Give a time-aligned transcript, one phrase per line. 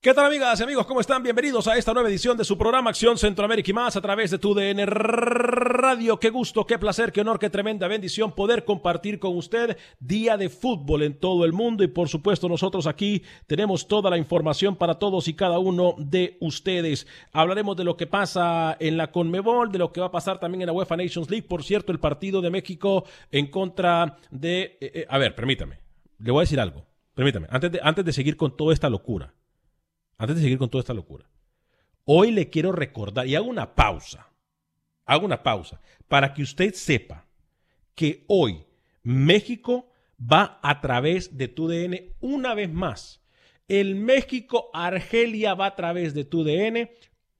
[0.00, 0.86] ¿Qué tal amigas y amigos?
[0.86, 1.24] ¿Cómo están?
[1.24, 4.38] Bienvenidos a esta nueva edición de su programa Acción Centroamérica y más a través de
[4.38, 6.20] tu DN Radio.
[6.20, 10.50] Qué gusto, qué placer, qué honor, qué tremenda bendición poder compartir con usted día de
[10.50, 15.00] fútbol en todo el mundo y por supuesto nosotros aquí tenemos toda la información para
[15.00, 17.08] todos y cada uno de ustedes.
[17.32, 20.62] Hablaremos de lo que pasa en la Conmebol, de lo que va a pasar también
[20.62, 21.48] en la UEFA Nations League.
[21.48, 24.78] Por cierto, el partido de México en contra de...
[24.80, 25.80] eh, eh, a ver, permítame.
[26.20, 26.86] Le voy a decir algo.
[27.16, 27.48] Permítame.
[27.50, 29.34] Antes de, antes de seguir con toda esta locura
[30.18, 31.26] antes de seguir con toda esta locura,
[32.04, 34.28] hoy le quiero recordar y hago una pausa,
[35.06, 37.24] hago una pausa para que usted sepa
[37.94, 38.64] que hoy
[39.02, 39.90] México
[40.20, 43.22] va a través de tu DN una vez más.
[43.68, 46.90] El México-Argelia va a través de tu DN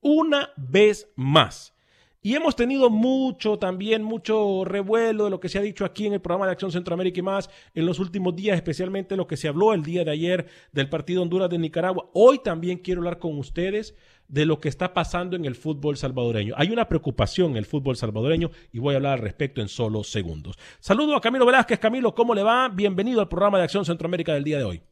[0.00, 1.74] una vez más.
[2.20, 6.14] Y hemos tenido mucho también, mucho revuelo de lo que se ha dicho aquí en
[6.14, 9.46] el programa de Acción Centroamérica y más en los últimos días, especialmente lo que se
[9.46, 12.10] habló el día de ayer del partido Honduras de Nicaragua.
[12.14, 13.94] Hoy también quiero hablar con ustedes
[14.26, 16.54] de lo que está pasando en el fútbol salvadoreño.
[16.56, 20.02] Hay una preocupación en el fútbol salvadoreño y voy a hablar al respecto en solo
[20.02, 20.58] segundos.
[20.80, 21.78] Saludo a Camilo Velázquez.
[21.78, 22.68] Camilo, ¿cómo le va?
[22.68, 24.82] Bienvenido al programa de Acción Centroamérica del día de hoy.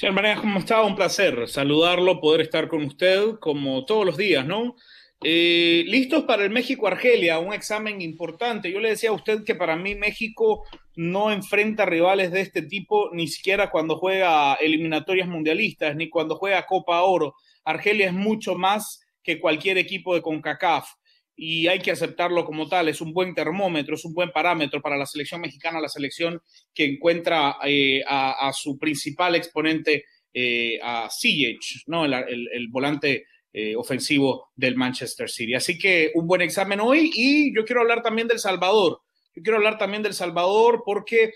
[0.00, 0.80] Señor Manegas, ¿cómo está?
[0.80, 4.74] Un placer saludarlo, poder estar con usted como todos los días, ¿no?
[5.22, 8.72] Eh, listos para el México-Argelia, un examen importante.
[8.72, 10.64] Yo le decía a usted que para mí México
[10.96, 16.64] no enfrenta rivales de este tipo ni siquiera cuando juega eliminatorias mundialistas, ni cuando juega
[16.64, 17.34] Copa Oro.
[17.66, 20.94] Argelia es mucho más que cualquier equipo de CONCACAF
[21.42, 22.88] y hay que aceptarlo como tal.
[22.88, 26.42] Es un buen termómetro, es un buen parámetro para la selección mexicana, la selección
[26.74, 32.04] que encuentra eh, a, su principal exponente, eh, a Ziyech, ¿no?
[32.04, 33.24] el, volante
[33.54, 35.54] eh, ofensivo del Manchester City.
[35.54, 39.00] Así que un buen examen hoy y yo quiero hablar también del Salvador.
[39.34, 41.32] Yo quiero hablar también del Salvador porque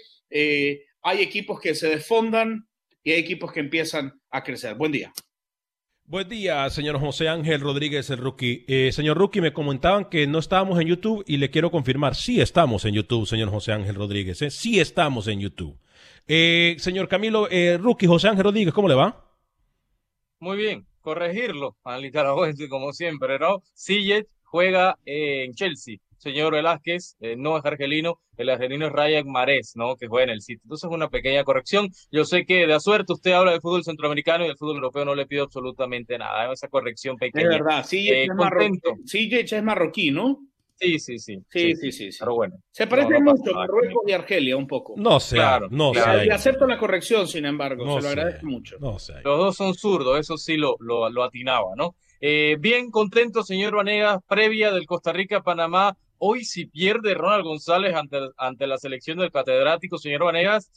[1.01, 2.69] hay equipos que se desfondan
[3.03, 4.75] y hay equipos que empiezan a crecer.
[4.75, 5.15] Buen día.
[6.07, 8.67] Buen día, señor José Ángel Rodríguez, el rookie.
[8.69, 12.43] Eh, señor rookie, me comentaban que no estábamos en YouTube y le quiero confirmar, sí
[12.43, 14.51] estamos en YouTube, señor José Ángel Rodríguez, ¿eh?
[14.51, 15.79] sí estamos en YouTube.
[16.29, 17.49] Eh, señor Camilo,
[17.79, 19.35] rookie José Ángel Rodríguez, ¿cómo le va?
[20.41, 22.13] Muy bien, corregirlo al
[22.69, 23.63] como siempre, ¿no?
[23.73, 25.97] Sillet juega en Chelsea.
[26.19, 29.97] Señor Velázquez eh, no es argelino, el argelino es Ryan Marés, ¿no?
[29.97, 30.63] Que juega en el sitio.
[30.65, 31.89] Entonces, una pequeña corrección.
[32.11, 35.05] Yo sé que de a suerte usted habla del fútbol centroamericano y del fútbol europeo
[35.05, 36.53] no le pido absolutamente nada.
[36.53, 37.45] Esa corrección pequeña.
[37.45, 40.39] Es verdad, sí, eh, es, es marroquí, ¿no?
[40.77, 41.39] Sí, sí, sí.
[41.49, 42.13] Sí, sí, sí.
[42.13, 42.19] sí.
[42.19, 42.57] Pero bueno.
[42.73, 44.95] Se parece no, no mucho a Marruecos y Argelia, un poco.
[44.97, 46.19] No sé, claro, no claro.
[46.21, 46.27] sé.
[46.27, 48.09] Y acepto la corrección, sin embargo, No se lo sé.
[48.09, 48.77] agradezco mucho.
[48.81, 49.15] No sé.
[49.23, 51.95] Los dos son zurdos, eso sí lo, lo, lo atinaba, ¿no?
[52.27, 55.95] Eh, bien contento, señor Vanegas, previa del Costa Rica-Panamá.
[56.17, 60.71] Hoy si pierde Ronald González ante, ante la selección del catedrático, señor Vanegas,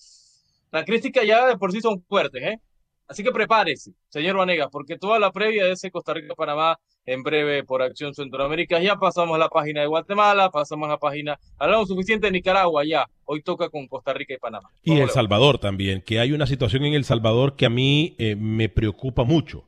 [0.74, 2.60] Las críticas ya de por sí son fuertes, ¿eh?
[3.08, 7.64] Así que prepárese, señor Vanegas, porque toda la previa de ese Costa Rica-Panamá en breve
[7.64, 8.82] por Acción Centroamérica.
[8.82, 13.08] Ya pasamos la página de Guatemala, pasamos la página, hablamos suficiente de Nicaragua ya.
[13.24, 14.70] Hoy toca con Costa Rica y Panamá.
[14.84, 18.36] Y El Salvador también, que hay una situación en El Salvador que a mí eh,
[18.36, 19.67] me preocupa mucho.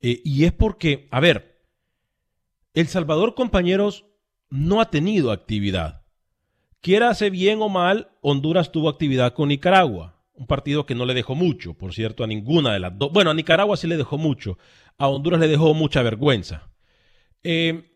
[0.00, 1.62] Eh, y es porque, a ver,
[2.74, 4.04] El Salvador, compañeros,
[4.50, 6.02] no ha tenido actividad.
[6.80, 11.14] Quiera hace bien o mal, Honduras tuvo actividad con Nicaragua un partido que no le
[11.14, 13.10] dejó mucho, por cierto, a ninguna de las dos.
[13.12, 14.58] Bueno, a Nicaragua sí le dejó mucho,
[14.98, 16.68] a Honduras le dejó mucha vergüenza.
[17.42, 17.90] Eh,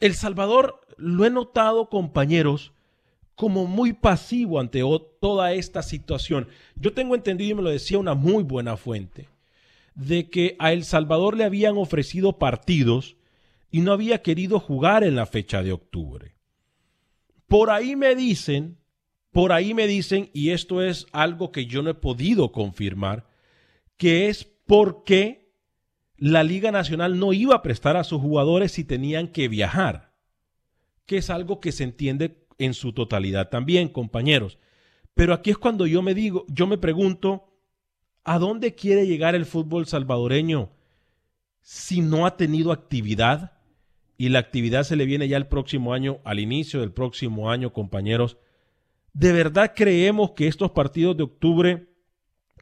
[0.00, 2.72] el Salvador lo he notado, compañeros,
[3.34, 4.82] como muy pasivo ante
[5.20, 6.48] toda esta situación.
[6.76, 9.28] Yo tengo entendido, y me lo decía una muy buena fuente,
[9.94, 13.16] de que a El Salvador le habían ofrecido partidos
[13.70, 16.34] y no había querido jugar en la fecha de octubre.
[17.46, 18.78] Por ahí me dicen
[19.32, 23.26] por ahí me dicen, y esto es algo que yo no he podido confirmar,
[23.96, 25.54] que es porque
[26.18, 30.12] la Liga Nacional no iba a prestar a sus jugadores si tenían que viajar,
[31.06, 34.58] que es algo que se entiende en su totalidad también, compañeros.
[35.14, 37.51] Pero aquí es cuando yo me digo, yo me pregunto,
[38.24, 40.70] ¿a dónde quiere llegar el fútbol salvadoreño
[41.60, 43.52] si no ha tenido actividad?
[44.16, 47.72] Y la actividad se le viene ya el próximo año, al inicio del próximo año,
[47.72, 48.36] compañeros.
[49.12, 51.88] ¿De verdad creemos que estos partidos de octubre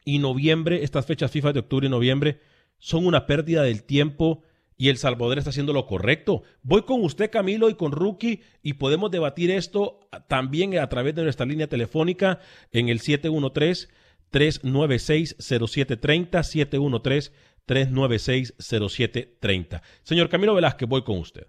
[0.03, 2.39] y noviembre, estas fechas FIFA de octubre y noviembre,
[2.79, 4.41] son una pérdida del tiempo
[4.75, 6.41] y El Salvador está haciendo lo correcto?
[6.63, 11.23] Voy con usted, Camilo, y con Rookie y podemos debatir esto también a través de
[11.23, 12.39] nuestra línea telefónica
[12.71, 13.87] en el 713
[14.31, 17.31] 396 0730 713
[17.65, 19.81] 396 0730.
[20.03, 21.47] Señor Camilo Velázquez, voy con usted.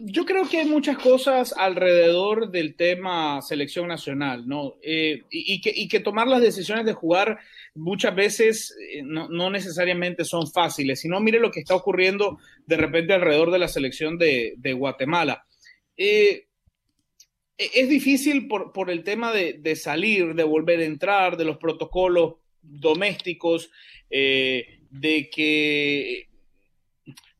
[0.00, 4.74] Yo creo que hay muchas cosas alrededor del tema selección nacional, ¿no?
[4.82, 7.38] Eh, y, que, tomar las decisiones de jugar
[7.76, 13.12] muchas veces eh, no, necesariamente son fáciles, sino mire lo que está ocurriendo de repente
[13.12, 15.44] alrededor de la selección de, de Guatemala.
[15.96, 16.47] Eh,
[17.58, 21.58] es difícil por, por el tema de, de, salir, de volver a entrar, de los
[21.58, 23.70] protocolos domésticos,
[24.08, 26.28] de que...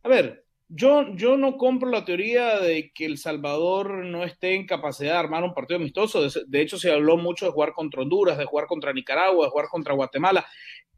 [0.02, 4.66] A ver, yo, yo no compro la teoría de que El Salvador no esté en
[4.66, 6.28] capacidad de armar un partido amistoso.
[6.46, 9.68] De, hecho, se habló mucho de jugar contra Honduras, de jugar contra Nicaragua, de jugar
[9.68, 10.46] contra Guatemala.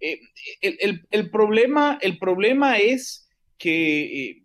[0.01, 0.19] Eh,
[0.61, 4.43] el, problema, el problema es que, eh,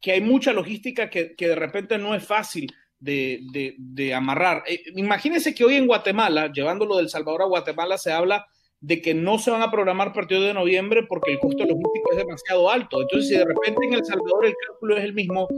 [0.00, 4.62] que hay mucha logística que, de repente no es fácil de, amarrar.
[4.66, 8.46] Eh, imagínense que hoy en Guatemala, llevándolo del Salvador a Guatemala, se habla
[8.80, 12.18] de que no se van a programar partidos de noviembre porque el costo logístico es
[12.18, 13.02] demasiado alto.
[13.02, 15.48] Entonces, si de repente en El Salvador el cálculo es el mismo,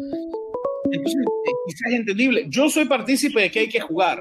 [0.91, 2.47] entonces eh, quizás es entendible.
[2.49, 4.21] Yo soy partícipe de que hay que jugar.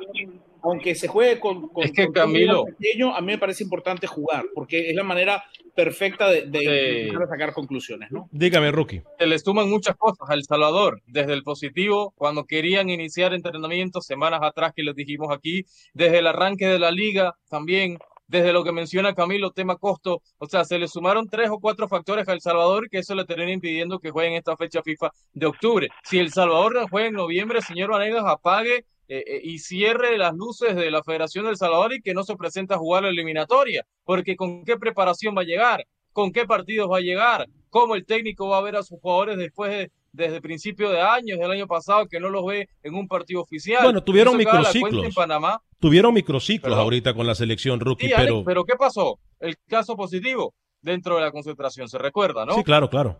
[0.63, 4.89] Aunque se juegue con, es que Camilo pequeño, a mí me parece importante jugar, porque
[4.89, 5.43] es la manera
[5.75, 8.29] perfecta de, de, sacar conclusiones, ¿no?
[8.31, 9.01] Dígame, Rookie.
[9.19, 14.05] Se le suman muchas cosas a El Salvador, desde el positivo, cuando querían iniciar entrenamientos
[14.05, 18.63] semanas atrás que les dijimos aquí, desde el arranque de la liga también, desde lo
[18.63, 22.33] que menciona Camilo, tema costo, o sea, se le sumaron tres o cuatro factores a
[22.33, 25.89] El Salvador que eso le termina impidiendo que jueguen esta fecha FIFA de octubre.
[26.03, 30.33] Si El Salvador no juega en noviembre, señor Vanegas, apague eh, eh, y cierre las
[30.33, 33.85] luces de la Federación del Salvador y que no se presente a jugar la eliminatoria,
[34.03, 38.05] porque con qué preparación va a llegar, con qué partidos va a llegar, cómo el
[38.05, 41.67] técnico va a ver a sus jugadores después de, desde principio de año, del año
[41.67, 43.83] pasado, que no los ve en un partido oficial.
[43.83, 45.05] Bueno, tuvieron microciclos.
[45.05, 45.61] En Panamá.
[45.79, 48.43] Tuvieron microciclos ahorita con la selección rookie, pero...
[48.45, 49.19] pero ¿qué pasó?
[49.39, 52.53] El caso positivo dentro de la concentración, se recuerda, ¿no?
[52.53, 53.19] Sí, claro, claro.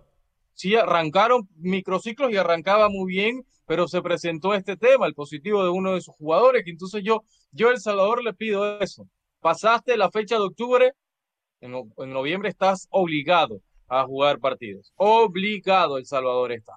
[0.54, 5.70] Sí, arrancaron microciclos y arrancaba muy bien, pero se presentó este tema, el positivo de
[5.70, 9.08] uno de sus jugadores, que entonces yo, yo El Salvador le pido eso.
[9.40, 10.94] Pasaste la fecha de octubre,
[11.62, 14.92] en, noviembre estás obligado a jugar partidos.
[14.96, 16.74] Obligado El Salvador está.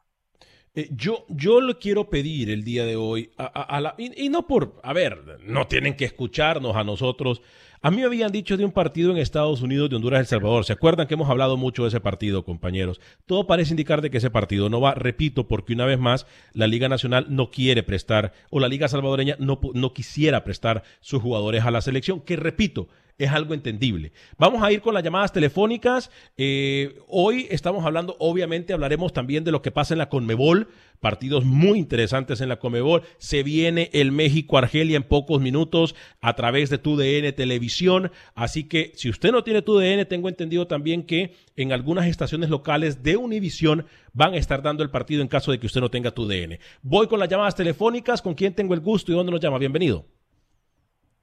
[0.74, 4.78] Eh, yo, yo le quiero pedir el día de hoy, a, la, y, no por,
[4.82, 7.40] a ver, no tienen que escucharnos a nosotros.
[7.86, 10.64] A mí me habían dicho de un partido en Estados Unidos de Honduras El Salvador.
[10.64, 13.00] ¿Se acuerdan que hemos hablado mucho de ese partido, compañeros?
[13.26, 16.66] Todo parece indicar de que ese partido no va, repito, porque una vez más la
[16.66, 21.64] Liga Nacional no quiere prestar, o la Liga Salvadoreña no, no quisiera prestar sus jugadores
[21.64, 22.88] a la selección, que repito,
[23.18, 24.12] es algo entendible.
[24.38, 26.10] Vamos a ir con las llamadas telefónicas.
[26.36, 30.68] Eh, hoy estamos hablando, obviamente, hablaremos también de lo que pasa en la Conmebol,
[31.00, 33.02] partidos muy interesantes en la Conmebol.
[33.18, 38.10] Se viene el México-Argelia en pocos minutos a través de TUDN Televisión.
[38.34, 43.02] Así que si usted no tiene TUDN, tengo entendido también que en algunas estaciones locales
[43.02, 46.10] de Univisión van a estar dando el partido en caso de que usted no tenga
[46.10, 46.58] TUDN.
[46.82, 48.20] Voy con las llamadas telefónicas.
[48.20, 49.58] ¿Con quién tengo el gusto y dónde nos llama?
[49.58, 50.04] Bienvenido.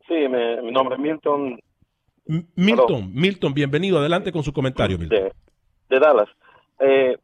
[0.08, 0.16] Sí,
[0.64, 1.60] mi nombre es Milton.
[2.26, 4.00] Milton, Milton, bienvenido.
[4.00, 5.32] Adelante con su comentario, Milton.
[5.90, 6.30] De, Dallas.
[6.80, 7.18] Eh,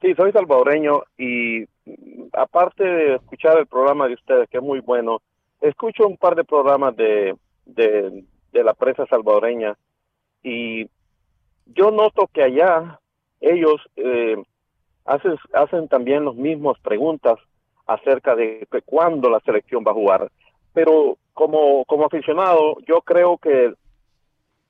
[0.00, 1.64] sí, soy salvadoreño y
[2.32, 5.20] aparte de escuchar el programa de ustedes, que es muy bueno,
[5.60, 9.76] escucho un par de programas de, de, de la prensa salvadoreña
[10.42, 10.86] y
[11.66, 13.00] yo noto que allá
[13.40, 14.36] ellos eh,
[15.04, 17.38] hacen, hacen también las mismas preguntas
[17.86, 20.30] acerca de cuándo la selección va a jugar.
[20.72, 23.74] Pero como, como aficionado, yo creo que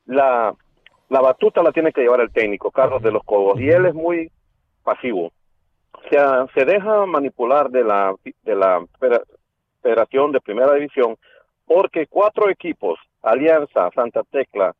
[0.06, 0.54] la,
[1.08, 3.94] la batuta la tiene que llevar el técnico, Carlos de los Cobos, y él es
[3.94, 4.30] muy
[4.82, 5.32] pasivo.
[5.92, 8.84] O sea, se deja manipular de la, de la
[9.82, 11.16] Federación de Primera División
[11.66, 14.74] porque cuatro equipos, Alianza, Santa Tecla,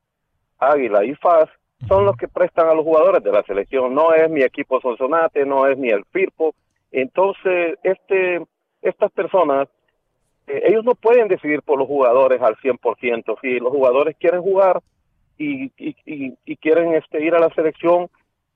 [0.58, 1.48] Águila y FAS,
[1.88, 3.94] son los que prestan a los jugadores de la selección.
[3.94, 6.54] No es mi equipo Sonsonate, no es ni el Firpo.
[6.92, 8.42] Entonces, este,
[8.82, 9.68] estas personas,
[10.46, 13.36] eh, ellos no pueden decidir por los jugadores al 100%.
[13.40, 14.80] Si los jugadores quieren jugar
[15.38, 18.08] y, y, y, quieren este, ir a la selección,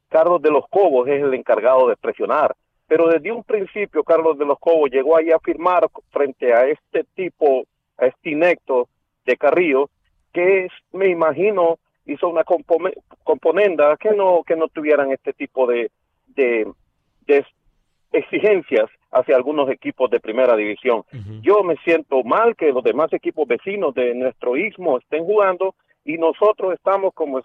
[0.08, 2.54] Carlos de los Cobos es el encargado de presionar.
[2.86, 7.04] Pero desde un principio, Carlos de los Cobos llegó ahí a firmar frente a este
[7.14, 7.64] tipo,
[7.98, 8.88] a este inecto
[9.26, 9.90] de Carrillo,
[10.32, 15.90] que es, me imagino, hizo una componenda que no que no tuvieran este tipo de,
[16.28, 16.66] de,
[18.10, 21.02] exigencias hacia algunos equipos de primera división.
[21.42, 25.74] Yo me siento mal que los demás equipos vecinos de nuestro istmo estén jugando
[26.08, 27.42] y nosotros estamos como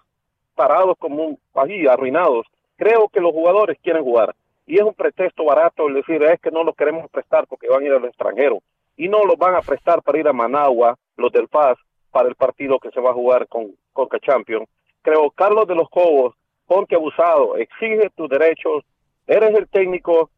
[0.54, 2.46] parados como un allí arruinados.
[2.76, 4.34] Creo que los jugadores quieren jugar
[4.66, 7.82] y es un pretexto barato el decir es que no los queremos prestar porque van
[7.82, 8.62] a ir al extranjero
[8.96, 11.76] y no los van a prestar para ir a Managua, los del Paz,
[12.10, 14.66] para el partido que se va a jugar con Coca Champions.
[15.02, 16.34] Creo, Carlos de los Cobos,
[16.66, 18.82] ponte abusado, exige tus derechos,
[19.26, 20.30] eres el técnico,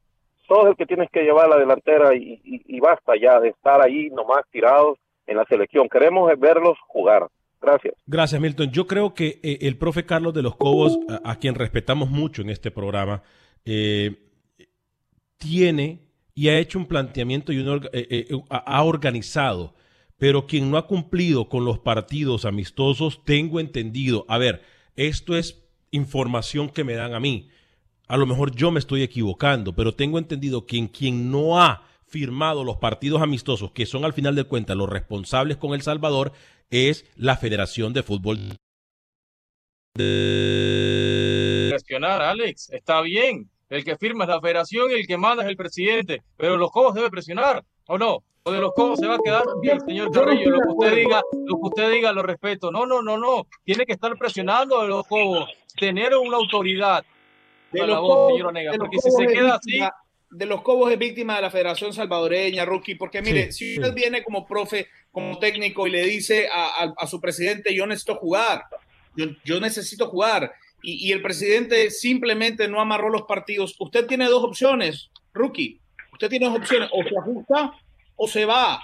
[0.48, 4.42] sos el que tienes que llevar la delantera y, basta ya de estar ahí nomás
[4.50, 5.88] tirados en la selección.
[5.88, 7.28] Queremos verlos jugar.
[7.60, 7.94] Gracias.
[8.06, 8.70] Gracias, Milton.
[8.70, 12.50] Yo creo que eh, el profe Carlos de los Cobos, a, quien respetamos mucho en
[12.50, 13.22] este programa,
[13.64, 14.30] eh,
[15.38, 19.74] tiene y ha hecho un planteamiento y eh, ha organizado
[20.18, 24.62] pero quien no ha cumplido con los partidos amistosos, tengo entendido, a ver,
[24.96, 27.48] esto es información que me dan a mí.
[28.08, 31.82] A lo mejor yo me estoy equivocando, pero tengo entendido que en quien no ha
[32.06, 36.32] firmado los partidos amistosos, que son al final de cuentas los responsables con El Salvador,
[36.70, 38.56] es la Federación de Fútbol.
[41.70, 43.50] Presionar, Alex, está bien.
[43.68, 46.70] El que firma es la federación y el que manda es el presidente, pero los
[46.70, 48.22] cobos debe presionar, ¿o no?
[48.52, 50.50] de los cobos se va a quedar bien, señor Carrillo.
[50.50, 52.70] Lo que usted diga, lo que usted diga, lo respeto.
[52.70, 53.46] No, no, no, no.
[53.64, 57.04] Tiene que estar presionando de los cobos, tener una autoridad.
[57.72, 58.40] De los cobos,
[58.78, 59.80] porque si se queda así.
[60.30, 64.24] De los Cobos es víctima de la Federación Salvadoreña, Rookie, porque mire, si usted viene
[64.24, 68.64] como profe, como técnico y le dice a, su presidente, yo necesito jugar,
[69.44, 70.52] yo, necesito jugar,
[70.82, 75.80] y, y el presidente simplemente no amarró los partidos, usted tiene dos opciones, Rookie,
[76.12, 77.72] usted tiene dos opciones, o se ajusta
[78.16, 78.80] o se va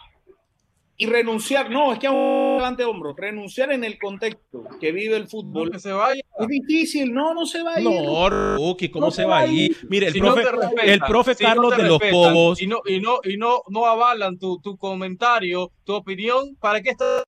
[1.03, 5.27] y renunciar, no, es que un levante hombro, renunciar en el contexto que vive el
[5.27, 5.73] fútbol.
[5.73, 6.23] que se vaya.
[6.39, 7.91] Es difícil, no, no se va a ir.
[7.91, 9.77] No, Ruki, ¿cómo se, va a ir?
[9.89, 10.45] Mire, el profe,
[10.85, 12.63] el profe Carlos de los Cobos.
[12.63, 16.91] Y no, y no, y no, no avalan tu, tu comentario, tu opinión, ¿para qué
[16.91, 17.25] estás?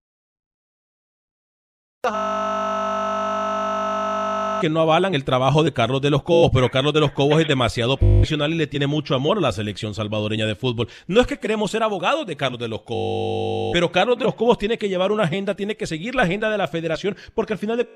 [4.65, 7.39] Que no avalan el trabajo de Carlos de los Cobos, pero Carlos de los Cobos
[7.39, 10.89] es demasiado profesional y le tiene mucho amor a la selección salvadoreña de fútbol.
[11.07, 14.35] No es que queremos ser abogados de Carlos de los Cobos, pero Carlos de los
[14.35, 17.53] Cobos tiene que llevar una agenda, tiene que seguir la agenda de la federación, porque
[17.53, 17.87] al final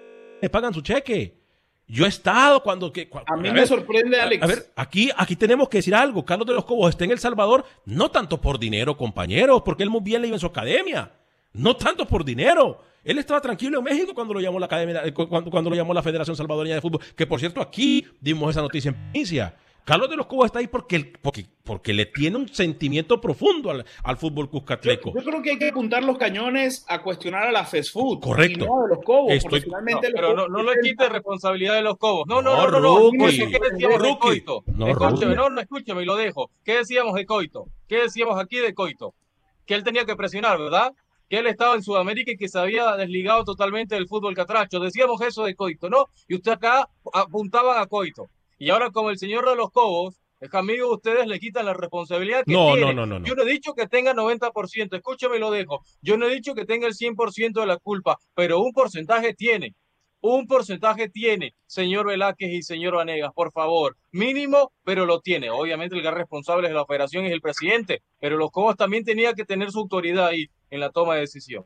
[0.43, 1.39] le pagan su cheque.
[1.87, 2.93] Yo he estado cuando...
[2.93, 4.43] Que, a mí me sorprende, Alex.
[4.43, 6.23] A, ver, aquí, aquí tenemos que decir algo.
[6.23, 9.89] Carlos de los Cobos está en El Salvador, no tanto por dinero, compañeros, porque él
[9.89, 11.13] muy bien le iba en su academia.
[11.59, 12.81] No tanto por dinero.
[13.05, 15.93] Él estaba tranquilo en México cuando lo llamó la Academia, eh, cuando, cuando lo llamó
[15.93, 17.01] la Federación Salvadoreña de Fútbol.
[17.17, 19.57] Que por cierto, aquí dimos esa noticia en provincia.
[19.89, 23.87] Carlos de los Cobos está ahí porque, porque, porque le tiene un sentimiento profundo al,
[24.05, 25.15] al fútbol cuscatleco.
[25.15, 28.21] Yo, creo que hay que apuntar los cañones a cuestionar a la fast food.
[28.21, 28.67] Correcto.
[28.67, 29.33] no de los Cobos.
[29.33, 29.61] Estoy...
[29.61, 32.27] No, pero no, no, le quite responsabilidad de los Cobos.
[32.29, 32.81] No, no, no, no.
[32.81, 33.27] no, no.
[33.27, 34.63] ¿Qué decíamos de Coito?
[34.67, 36.51] No, escúcheme, no, no, escúcheme y lo dejo.
[36.63, 37.65] ¿Qué decíamos de Coito?
[37.89, 39.15] ¿Qué decíamos aquí de Coito?
[39.65, 40.93] Que él tenía que presionar, ¿verdad?
[41.29, 44.81] Que él estaba en Sudamérica y que se había desligado totalmente del fútbol catracho.
[44.81, 46.07] Decíamos eso de Coito, ¿no?
[46.27, 48.29] Y usted acá apuntaban a Coito.
[48.59, 52.45] Y ahora como el señor de los Cobos, es amigo, ustedes le quitan la responsabilidad
[52.45, 55.51] que no, No, no, no, Yo no he dicho que tenga 90%, escúcheme y lo
[55.51, 55.81] dejo.
[56.01, 59.75] Yo no he dicho que tenga el 100% de la culpa, pero un porcentaje tiene.
[60.21, 63.97] Un porcentaje tiene, señor Velázquez y señor Vanegas, por favor.
[64.11, 65.51] Mínimo, pero lo tiene.
[65.51, 69.35] Obviamente el gran responsable de la operación es el presidente, pero los Cobos también tenían
[69.35, 71.65] que tener su autoridad ahí en la toma de decisión.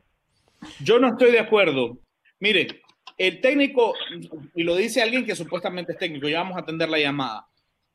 [0.79, 1.97] Yo no estoy de acuerdo.
[2.39, 2.81] Mire,
[3.17, 3.93] el técnico,
[4.55, 7.47] y lo dice alguien que supuestamente es técnico, ya vamos a atender la llamada.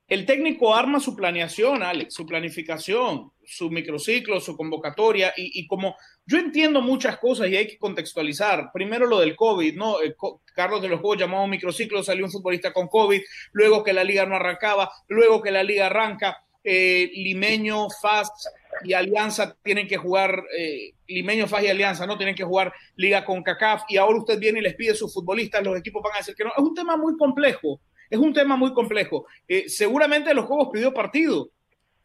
[0.07, 6.39] El técnico arma su planeación, Alex, su planificación, su microciclo, su convocatoria, y, como yo
[6.39, 8.71] entiendo muchas cosas y hay que contextualizar.
[8.73, 10.01] Primero lo del COVID, ¿no?
[10.01, 10.17] Eh,
[10.55, 13.21] Carlos de los Juegos llamó microciclo, salió un futbolista con COVID,
[13.53, 18.47] luego que la liga no arrancaba, luego que la liga arranca, eh, Limeño, Fast
[18.85, 22.17] y Alianza tienen que jugar, eh, Limeño, Fast y Alianza, ¿no?
[22.17, 25.13] Tienen que jugar liga con CACAF, y ahora usted viene y les pide a sus
[25.13, 26.51] futbolistas, los equipos van a decir que no.
[26.51, 29.27] Es un tema muy complejo es un tema muy complejo.
[29.47, 31.51] Eh, seguramente los Juegos pidió partido.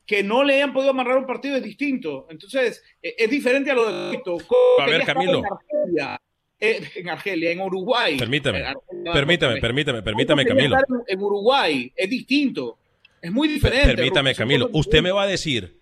[0.05, 2.27] Que no le hayan podido amarrar un partido es distinto.
[2.29, 4.37] Entonces, eh, es diferente a lo de esto.
[4.77, 5.39] A ver, Camilo.
[5.39, 6.21] En Argelia,
[6.59, 8.17] eh, en Argelia, en Uruguay.
[8.17, 8.65] Permítame,
[9.13, 10.75] permítame, permítame, permítame, Camilo.
[11.07, 12.77] En Uruguay es distinto.
[13.21, 13.95] Es muy diferente.
[13.95, 14.69] Permítame, Camilo.
[14.73, 15.73] Usted me va a decir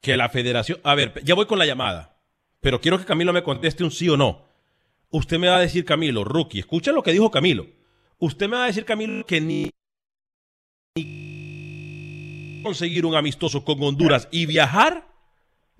[0.00, 0.80] que la federación.
[0.84, 2.20] A ver, ya voy con la llamada.
[2.60, 4.44] Pero quiero que Camilo me conteste un sí o no.
[5.10, 7.66] Usted me va a decir, Camilo, rookie, escucha lo que dijo Camilo.
[8.18, 9.70] Usted me va a decir, Camilo, que ni
[12.62, 15.06] conseguir un amistoso con Honduras y viajar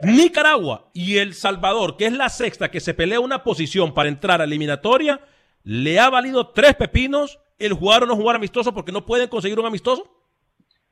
[0.00, 4.40] Nicaragua y El Salvador, que es la sexta que se pelea una posición para entrar
[4.40, 5.20] a eliminatoria,
[5.62, 9.58] le ha valido tres pepinos el jugar o no jugar amistoso porque no pueden conseguir
[9.58, 10.15] un amistoso?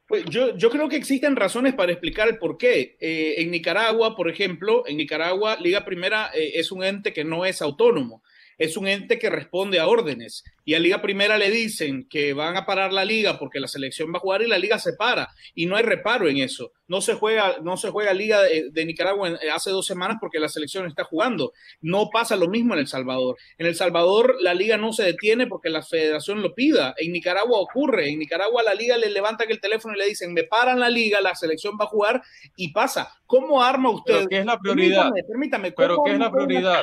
[0.07, 2.97] Pues yo, yo creo que existen razones para explicar el por qué.
[3.01, 7.45] Eh, en Nicaragua, por ejemplo, en Nicaragua, Liga Primera eh, es un ente que no
[7.45, 8.23] es autónomo
[8.59, 10.45] es un ente que responde a órdenes.
[10.65, 14.13] Y a Liga Primera le dicen que van a parar la liga porque la selección
[14.13, 15.29] va a jugar y la liga se para.
[15.55, 16.73] Y no hay reparo en eso.
[16.87, 20.87] No se juega, no se juega Liga de, Nicaragua hace dos semanas porque la selección
[20.87, 21.53] está jugando.
[21.81, 23.37] No pasa lo mismo en El Salvador.
[23.59, 26.95] En El Salvador la liga no se detiene porque la federación lo pida.
[26.99, 28.11] En Nicaragua ocurre.
[28.11, 31.21] En Nicaragua la liga le levanta el teléfono y le dicen, me paran la liga,
[31.21, 32.23] la selección va a jugar
[32.57, 33.09] y pasa.
[33.27, 34.27] ¿Cómo arma usted?
[34.29, 35.11] ¿Qué es la prioridad?
[35.27, 36.83] Permítame, ¿Pero qué es la prioridad?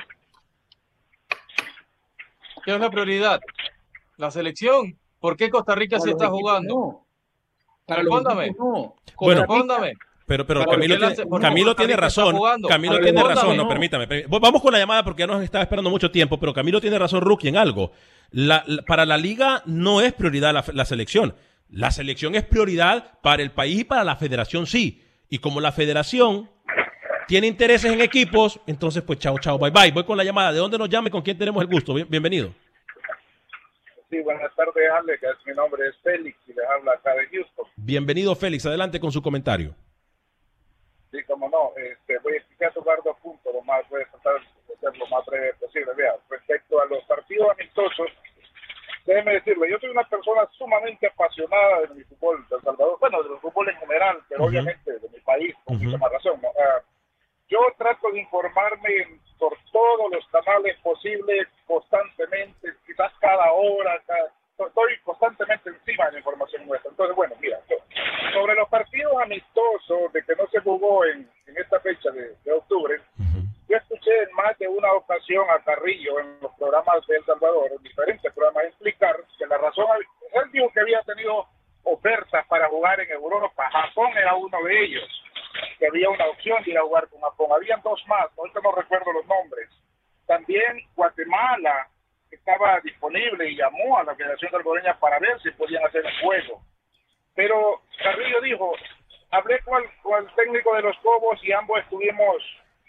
[2.71, 3.41] ¿Qué es la prioridad?
[4.15, 4.97] La selección.
[5.19, 6.73] ¿Por qué Costa Rica sí está jugando?
[6.73, 7.95] No.
[7.95, 8.55] Respóndame.
[8.57, 8.95] No.
[9.19, 9.93] Bueno, Respóndame.
[10.25, 12.37] Pero, pero Camilo, tiene, Camilo tiene razón.
[12.65, 13.57] Camilo tiene razón.
[13.57, 16.39] No, permítame, Vamos con la llamada porque ya nos estaba esperando mucho tiempo.
[16.39, 17.91] Pero Camilo tiene razón, Rookie, en algo.
[18.87, 21.35] para la liga no es prioridad la, la, selección.
[21.67, 25.03] La selección es prioridad para el país y para la federación, sí.
[25.27, 26.49] Y como la federación
[27.31, 29.89] tiene intereses en equipos, entonces pues chao, chao, bye bye.
[29.89, 30.51] Voy con la llamada.
[30.51, 31.09] ¿De dónde nos llame?
[31.09, 31.93] ¿Con quién tenemos el gusto?
[31.93, 32.53] bienvenido.
[34.09, 35.21] Sí, buenas tardes, Alex.
[35.45, 37.65] Mi nombre es Félix y les habla acá de Houston.
[37.77, 38.65] Bienvenido, Félix.
[38.65, 39.73] Adelante con su comentario.
[41.09, 41.71] Sí, como no.
[41.77, 43.53] Este, voy a explicar tocar dos puntos.
[43.53, 44.33] Lo más, voy a tratar
[44.67, 45.93] de ser lo más breve posible.
[45.95, 48.07] Vea, respecto a los partidos amistosos,
[49.05, 53.23] déjeme decirlo, yo soy una persona sumamente apasionada de mi fútbol de El Salvador, bueno,
[53.23, 56.37] del fútbol en general, pero obviamente de mi país, con mucha más razón.
[56.41, 56.49] ¿no?
[56.59, 56.81] Ah,
[57.51, 64.01] yo trato de informarme por todos los canales posibles, constantemente, quizás cada hora,
[64.57, 66.89] estoy constantemente encima de la información nuestra.
[66.91, 67.59] Entonces, bueno, mira,
[68.33, 73.01] sobre los partidos amistosos de que no se jugó en, esta fecha de, octubre,
[73.67, 77.69] yo escuché en más de una ocasión a Carrillo en los programas de El Salvador,
[77.75, 79.87] en diferentes programas, explicar que la razón,
[80.33, 81.47] él dijo que había tenido
[81.83, 85.21] ofertas para jugar en Europa, Japón era uno de ellos
[85.79, 87.23] que había una opción de ir a jugar con
[87.91, 89.69] dos más, ahorita no recuerdo los nombres.
[90.25, 91.87] También Guatemala
[92.31, 96.61] estaba disponible y llamó a la Federación Salvadoreña para ver si podían hacer el juego.
[97.35, 98.73] Pero Carrillo dijo,
[99.31, 102.37] hablé con el, técnico de los Cobos y ambos estuvimos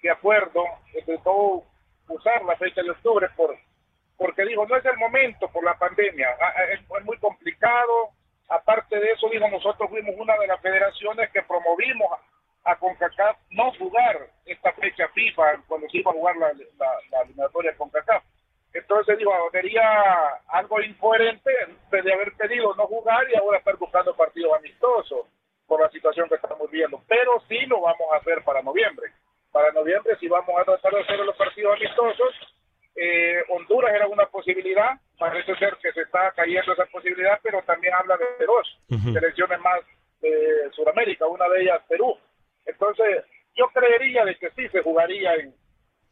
[0.03, 0.65] de acuerdo,
[1.25, 1.65] todo
[2.09, 3.57] usar la fecha de octubre por,
[4.17, 8.11] porque dijo, no es el momento por la pandemia, ah, es muy complicado.
[8.49, 12.21] Aparte de eso, dijo, nosotros fuimos una de las federaciones que promovimos
[12.65, 14.29] a CONCACAF no jugar
[14.83, 18.25] fecha FIFA cuando se iba a jugar la, la, eliminatoria CONCACAF.
[18.75, 19.85] Entonces digo, sería
[20.49, 21.53] algo incoherente
[21.91, 25.27] de haber pedido no jugar y ahora estar buscando partidos amistosos
[25.69, 27.01] por la situación que estamos viendo.
[27.07, 29.13] Pero sí lo vamos a hacer para noviembre.
[29.53, 32.35] Para noviembre sí vamos a tratar de hacer los partidos amistosos.
[32.97, 37.95] Eh, Honduras era una posibilidad, parece ser que se está cayendo esa posibilidad, pero también
[37.95, 39.81] habla de dos selecciones más
[40.21, 42.19] de Sudamérica, una de ellas Perú.
[42.67, 43.25] Entonces,
[43.63, 45.55] yo creería de que sí se jugaría en,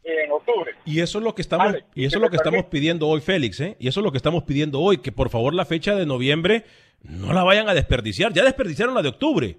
[0.04, 0.72] en octubre.
[0.84, 3.60] Y eso es lo que estamos, y eso es lo que estamos pidiendo hoy, Félix,
[3.60, 3.76] ¿eh?
[3.80, 6.64] Y eso es lo que estamos pidiendo hoy, que por favor la fecha de noviembre
[7.02, 8.32] no la vayan a desperdiciar.
[8.32, 9.56] Ya desperdiciaron la de octubre.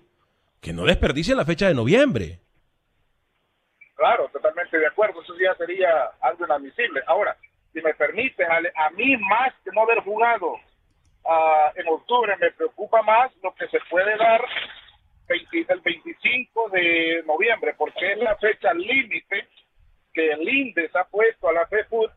[0.62, 2.39] Que no desperdicien la fecha de noviembre.
[3.95, 5.21] Claro, totalmente de acuerdo.
[5.21, 5.89] Eso ya sería
[6.21, 7.01] algo inadmisible.
[7.08, 7.36] Ahora,
[7.73, 13.01] si me permite, a mí más que no haber jugado uh, en octubre, me preocupa
[13.01, 14.41] más lo que se puede dar
[15.34, 19.48] el 25 de noviembre, porque es la fecha límite
[20.13, 22.12] que el INDES ha puesto a la FEFUT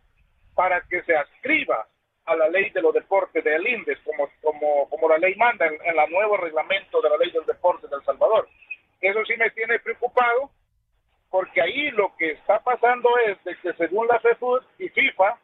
[0.55, 1.87] para que se ascriba
[2.27, 5.75] a la ley de los deportes del INDES, como, como, como la ley manda en,
[5.75, 8.49] en nuevo reglamento de la ley del deporte de El Salvador.
[9.01, 10.51] Eso sí me tiene preocupado,
[11.31, 15.39] porque ahí lo que está pasando es de que según la FEFUD y FIFA,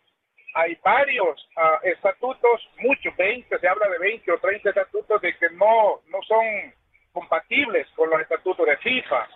[0.54, 5.50] hay varios uh, estatutos, muchos, 20, se habla de 20 o 30 estatutos de que
[5.50, 6.44] no, no son
[7.12, 9.28] compatibles con los estatutos de FIFA.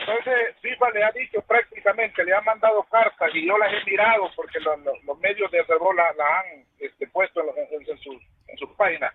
[0.00, 4.30] Entonces, FIFA le ha dicho prácticamente, le ha mandado cartas y yo las he mirado
[4.34, 8.12] porque los, medios de error la, la han este, puesto en, en, en, su,
[8.48, 9.12] en su página,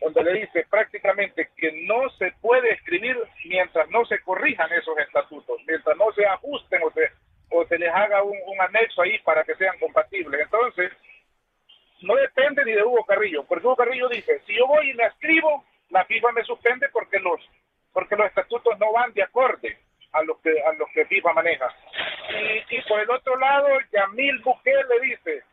[0.00, 5.60] donde le dice prácticamente que no se puede escribir mientras no se corrijan esos estatutos,
[5.66, 7.10] mientras no se ajusten o se,
[7.50, 10.40] o se les haga un, un anexo ahí para que sean compatibles.
[10.40, 10.92] Entonces,
[12.00, 15.04] no depende ni de Hugo Carrillo, porque Hugo Carrillo dice, si yo voy y me
[15.04, 17.40] escribo, la FIFA me suspende porque los
[17.92, 19.78] porque los estatutos no van de acorde
[20.12, 21.68] a lo que a lo que FIFA maneja.
[22.30, 25.44] Y, y por el otro lado, Yamil Bukele le dice,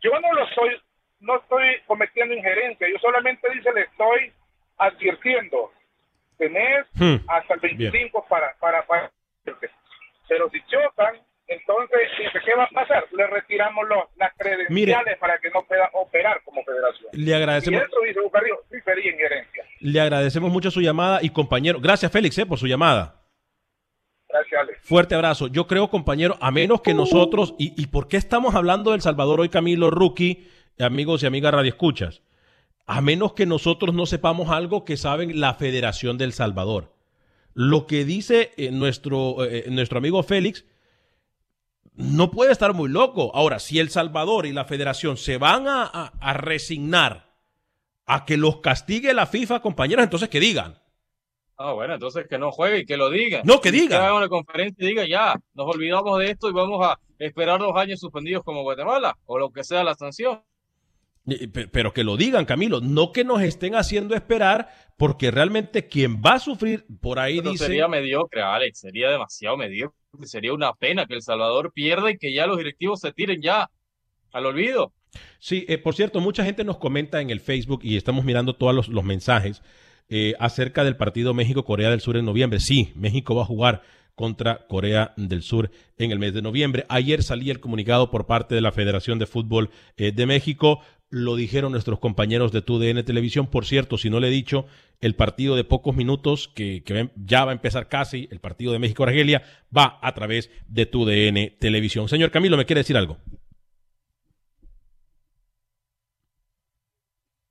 [0.00, 0.80] yo no lo estoy
[1.20, 4.32] no estoy cometiendo injerencia, yo solamente dice le estoy
[4.78, 5.72] advirtiendo,
[6.38, 7.16] tenés hmm.
[7.28, 8.28] hasta el 25 Bien.
[8.28, 9.10] para para para
[10.28, 13.06] pero si chocan entonces, dice, ¿qué va a pasar?
[13.12, 17.10] Le retiramos los, las credenciales Mire, para que no pueda operar como federación.
[17.12, 17.82] Le agradecemos.
[17.82, 19.64] Y eso dice Bucarrillo, sí sería injerencia.
[19.80, 23.22] Le agradecemos mucho su llamada y compañero, gracias Félix eh, por su llamada.
[24.28, 24.78] Gracias, Alex.
[24.82, 25.46] Fuerte abrazo.
[25.46, 29.40] Yo creo, compañero, a menos que nosotros, y, y por qué estamos hablando del Salvador
[29.40, 30.48] hoy, Camilo Rookie,
[30.80, 32.22] amigos y amigas Radio Escuchas,
[32.86, 36.92] a menos que nosotros no sepamos algo que saben la Federación del Salvador.
[37.54, 40.66] Lo que dice eh, nuestro, eh, nuestro amigo Félix
[41.96, 43.30] no puede estar muy loco.
[43.34, 47.34] Ahora, si El Salvador y la federación se van a, a, a resignar
[48.06, 50.78] a que los castigue la FIFA, compañeros, entonces que digan.
[51.58, 53.42] Ah, bueno, entonces que no juegue y que lo digan.
[53.44, 53.88] No, que digan.
[53.88, 57.58] Que haga una conferencia y diga ya, nos olvidamos de esto y vamos a esperar
[57.60, 60.42] dos años suspendidos como Guatemala o lo que sea la sanción.
[61.72, 66.34] Pero que lo digan, Camilo, no que nos estén haciendo esperar, porque realmente quien va
[66.34, 67.64] a sufrir por ahí Pero dice.
[67.64, 69.98] Sería mediocre, Alex, sería demasiado mediocre.
[70.24, 73.70] Sería una pena que El Salvador pierda y que ya los directivos se tiren ya
[74.32, 74.92] al olvido.
[75.38, 78.74] Sí, eh, por cierto, mucha gente nos comenta en el Facebook y estamos mirando todos
[78.74, 79.62] los, los mensajes
[80.08, 82.60] eh, acerca del partido México-Corea del Sur en noviembre.
[82.60, 83.82] Sí, México va a jugar
[84.14, 86.86] contra Corea del Sur en el mes de noviembre.
[86.88, 91.36] Ayer salía el comunicado por parte de la Federación de Fútbol eh, de México lo
[91.36, 93.46] dijeron nuestros compañeros de TUDN Televisión.
[93.46, 94.66] Por cierto, si no le he dicho,
[95.00, 98.78] el partido de pocos minutos, que, que ya va a empezar casi, el partido de
[98.78, 99.42] México-Argelia,
[99.76, 102.08] va a través de TUDN Televisión.
[102.08, 103.18] Señor Camilo, ¿me quiere decir algo?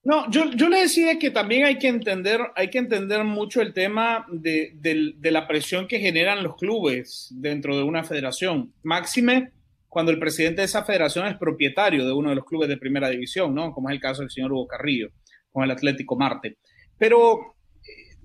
[0.06, 4.28] No, yo, le decía que también hay que entender, hay que entender mucho el tema
[4.30, 8.72] de la presión que generan los clubes dentro de una federación.
[8.84, 9.52] Máxime
[9.96, 13.08] cuando el presidente de esa federación es propietario de uno de los clubes de primera
[13.08, 13.72] división, ¿no?
[13.72, 15.08] Como es el caso del señor Hugo Carrillo
[15.50, 16.58] con el Atlético Marte.
[16.98, 18.18] Pero eh,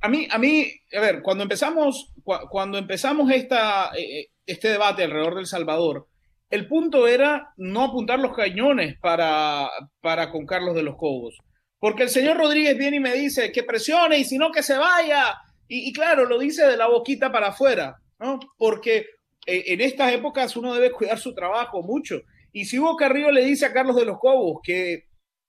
[0.00, 2.14] a mí, a mí, a ver, cuando empezamos,
[2.48, 6.08] cuando empezamos esta, eh, este debate alrededor del Salvador,
[6.48, 9.68] el punto era no apuntar los cañones para,
[10.00, 11.36] para con Carlos de los Cobos.
[11.78, 14.78] Porque el señor Rodríguez viene y me dice que presione y si no que se
[14.78, 15.34] vaya.
[15.68, 18.40] Y, y claro, lo dice de la boquita para afuera, ¿no?
[18.56, 19.04] Porque eh,
[19.48, 22.22] en estas épocas uno debe cuidar su trabajo mucho.
[22.52, 24.92] Y si Hugo Carrillo le dice a Carlos de los Cobos que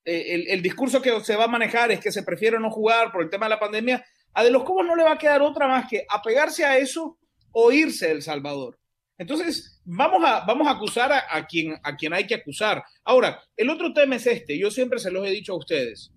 [0.04, 3.12] eh, el, el, discurso que se va a manejar es que se prefiere no jugar
[3.12, 5.42] por el tema de la pandemia, a de los Cobos no le va a quedar
[5.42, 7.18] otra más que apegarse a eso
[7.52, 8.78] o irse del Salvador.
[9.18, 12.82] Entonces, vamos a, vamos a acusar a, a, quien, a quien hay que acusar.
[13.04, 16.10] Ahora, el otro tema es este, yo siempre se los he dicho a ustedes,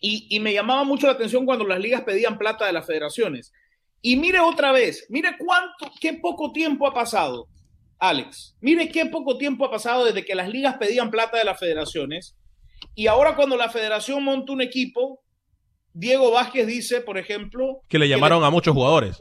[0.00, 3.52] y, y me llamaba mucho la atención cuando las ligas pedían plata de las federaciones.
[4.02, 7.48] Y mire otra vez, mire cuánto, qué poco tiempo ha pasado,
[7.98, 8.56] Alex.
[8.60, 12.36] Mire qué poco tiempo ha pasado desde que las ligas pedían plata de las federaciones.
[12.94, 15.22] Y ahora cuando la federación monta un equipo,
[15.92, 17.82] Diego Vázquez dice, por ejemplo...
[17.88, 18.46] Que le llamaron que le...
[18.46, 19.18] a muchos jugadores.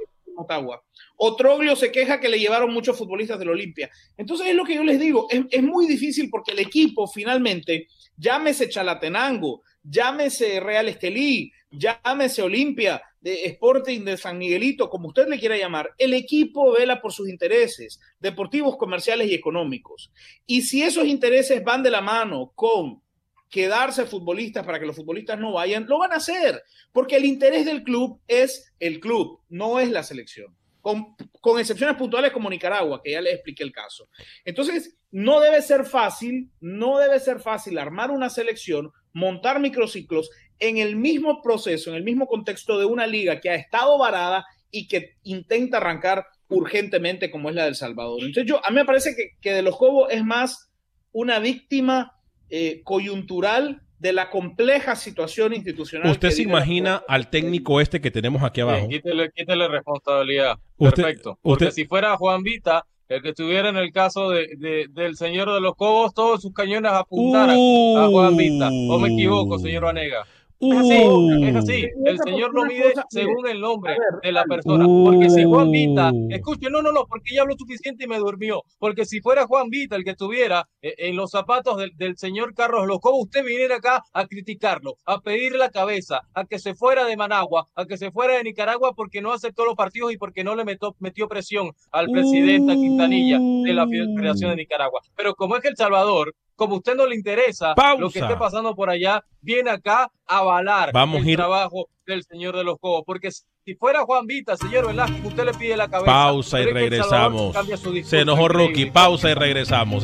[1.17, 3.89] Otroglio se queja que le llevaron muchos futbolistas del Olimpia.
[4.17, 7.87] Entonces es lo que yo les digo, es, es muy difícil porque el equipo finalmente,
[8.15, 15.39] llámese Chalatenango, llámese Real Estelí, llámese Olimpia, de Sporting de San Miguelito, como usted le
[15.39, 20.11] quiera llamar, el equipo vela por sus intereses deportivos, comerciales y económicos.
[20.45, 23.01] Y si esos intereses van de la mano con
[23.49, 27.65] quedarse futbolistas para que los futbolistas no vayan, lo van a hacer, porque el interés
[27.65, 30.55] del club es el club, no es la selección.
[30.81, 34.07] Con, con, excepciones puntuales como Nicaragua, que ya les expliqué el caso.
[34.45, 40.29] Entonces, no debe ser fácil, no debe ser fácil armar una selección, montar microciclos
[40.59, 44.45] en el mismo proceso, en el mismo contexto de una liga que ha estado varada
[44.71, 48.19] y que intenta arrancar urgentemente como es la del Salvador.
[48.21, 50.71] Entonces yo, a mí me parece que, que de los Cobos es más
[51.11, 52.13] una víctima
[52.49, 56.09] eh, coyuntural de la compleja situación institucional.
[56.09, 58.87] ¿Usted se imagina al técnico este que tenemos aquí abajo?
[58.87, 60.57] quítele, quítele, responsabilidad.
[60.77, 61.37] Perfecto.
[61.41, 65.59] Porque si fuera Juan Vita, el que estuviera en el caso de, del señor de
[65.59, 68.69] los Cobos, todos sus cañones apuntaran a Juan Vita.
[68.69, 70.25] ¿O me equivoco, señor Vanega?
[70.61, 71.45] Es así, uh.
[71.45, 71.87] es así.
[72.05, 74.85] El Señor lo mide según el nombre de la persona.
[74.85, 76.27] Porque si Juan Vita, uh.
[76.31, 78.63] escuche, no, no, no, porque ya habló suficiente y me durmió.
[78.77, 82.87] Porque si fuera Juan Vita el que estuviera eh, en los zapatos del, señor Carlos
[82.87, 87.15] Loco, usted viniera acá a criticarlo, a pedir la cabeza, a que se fuera de
[87.15, 90.55] Managua, a que se fuera de Nicaragua porque no aceptó los partidos y porque no
[90.55, 95.01] le metió, metió presión al presidente Quintanilla de la Federación de Nicaragua.
[95.15, 98.35] Pero como es que El Salvador como a usted no le interesa lo que esté
[98.35, 103.03] pasando por allá, viene acá a avalar el trabajo del señor de los Cobos.
[103.05, 106.11] Porque si fuera Juan Vita, señor Velázquez, usted le pide la cabeza.
[106.11, 107.55] Pausa y regresamos.
[108.03, 108.91] Se enojó Rookie.
[108.91, 110.03] Pausa y regresamos.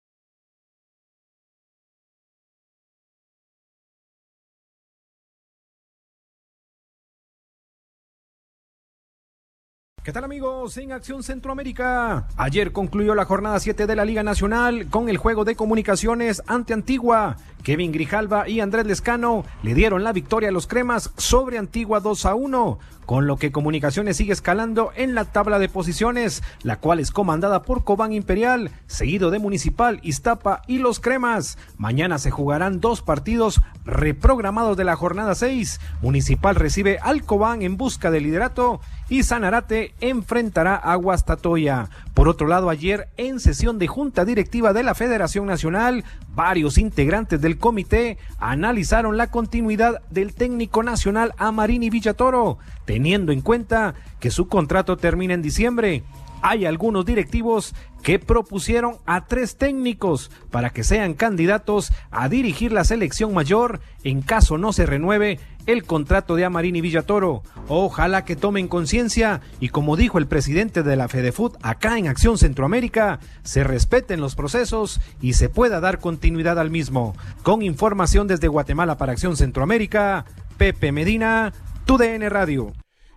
[10.03, 10.77] ¿Qué tal amigos?
[10.77, 12.27] En Acción Centroamérica.
[12.35, 16.73] Ayer concluyó la jornada 7 de la Liga Nacional con el juego de comunicaciones ante
[16.73, 17.37] Antigua.
[17.63, 22.25] Kevin Grijalva y Andrés Lescano le dieron la victoria a los cremas sobre Antigua 2
[22.25, 26.99] a 1, con lo que Comunicaciones sigue escalando en la tabla de posiciones, la cual
[26.99, 31.59] es comandada por Cobán Imperial, seguido de Municipal, Iztapa y los cremas.
[31.77, 35.79] Mañana se jugarán dos partidos reprogramados de la jornada 6.
[36.01, 41.89] Municipal recibe al Cobán en busca de liderato y Sanarate enfrentará a Guastatoya.
[42.13, 47.41] Por otro lado, ayer en sesión de Junta Directiva de la Federación Nacional, varios integrantes
[47.41, 54.47] del comité analizaron la continuidad del técnico nacional Amarini Villatoro, teniendo en cuenta que su
[54.47, 56.03] contrato termina en diciembre
[56.41, 62.83] hay algunos directivos que propusieron a tres técnicos para que sean candidatos a dirigir la
[62.83, 67.43] selección mayor en caso no se renueve el contrato de Amarini Villatoro.
[67.67, 72.37] Ojalá que tomen conciencia y como dijo el presidente de la FedeFoot acá en Acción
[72.37, 77.15] Centroamérica, se respeten los procesos y se pueda dar continuidad al mismo.
[77.43, 80.25] Con información desde Guatemala para Acción Centroamérica,
[80.57, 81.53] Pepe Medina,
[81.85, 82.73] TUDN Radio.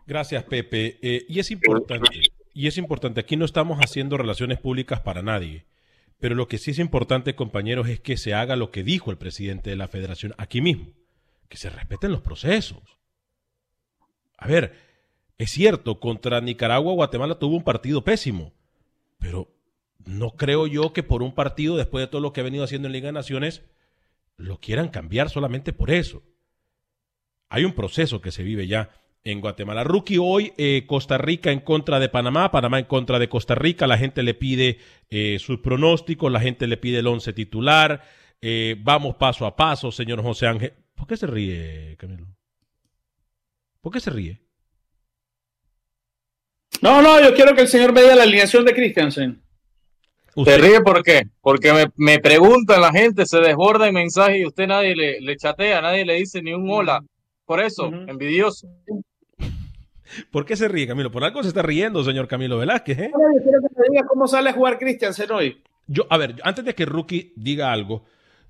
[0.06, 0.98] Gracias, Pepe.
[1.02, 2.08] Eh, y es importante
[2.54, 5.66] y es importante, aquí no estamos haciendo relaciones públicas para nadie,
[6.20, 9.18] pero lo que sí es importante, compañeros, es que se haga lo que dijo el
[9.18, 10.86] presidente de la federación aquí mismo,
[11.54, 12.82] que se respeten los procesos.
[14.36, 14.76] A ver,
[15.38, 18.52] es cierto, contra Nicaragua, Guatemala tuvo un partido pésimo,
[19.20, 19.54] pero
[20.04, 22.88] no creo yo que por un partido, después de todo lo que ha venido haciendo
[22.88, 23.62] en Liga de Naciones,
[24.36, 26.24] lo quieran cambiar solamente por eso.
[27.50, 28.90] Hay un proceso que se vive ya
[29.22, 29.84] en Guatemala.
[29.84, 33.86] Rookie hoy, eh, Costa Rica en contra de Panamá, Panamá en contra de Costa Rica.
[33.86, 38.02] La gente le pide eh, sus pronósticos, la gente le pide el once titular.
[38.42, 40.72] Eh, vamos paso a paso, señor José Ángel.
[40.94, 42.26] ¿Por qué se ríe, Camilo?
[43.80, 44.40] ¿Por qué se ríe?
[46.80, 49.42] No, no, yo quiero que el señor vea la alineación de Christiansen.
[50.44, 51.28] ¿Se ríe por qué?
[51.40, 55.36] Porque me, me, preguntan la gente, se desborda el mensaje y usted nadie le, le
[55.36, 57.04] chatea, nadie le dice ni un hola.
[57.44, 58.66] Por eso, envidioso.
[60.30, 61.10] ¿Por qué se ríe, Camilo?
[61.10, 62.98] Por algo se está riendo, señor Camilo Velázquez.
[62.98, 63.10] ¿eh?
[63.12, 65.62] quiero que me diga cómo sale a jugar Christiansen hoy.
[65.86, 68.04] Yo, a ver, antes de que Rookie diga algo,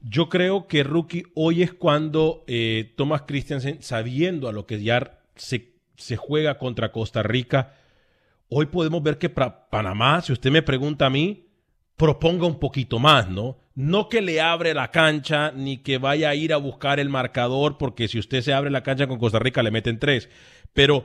[0.07, 5.19] yo creo que Rookie hoy es cuando eh, Thomas Christiansen, sabiendo a lo que ya
[5.35, 7.75] se, se juega contra Costa Rica,
[8.49, 11.47] hoy podemos ver que para Panamá, si usted me pregunta a mí,
[11.97, 13.57] proponga un poquito más, ¿no?
[13.75, 17.79] No que le abre la cancha ni que vaya a ir a buscar el marcador,
[17.79, 20.29] porque si usted se abre la cancha con Costa Rica le meten tres,
[20.75, 21.05] pero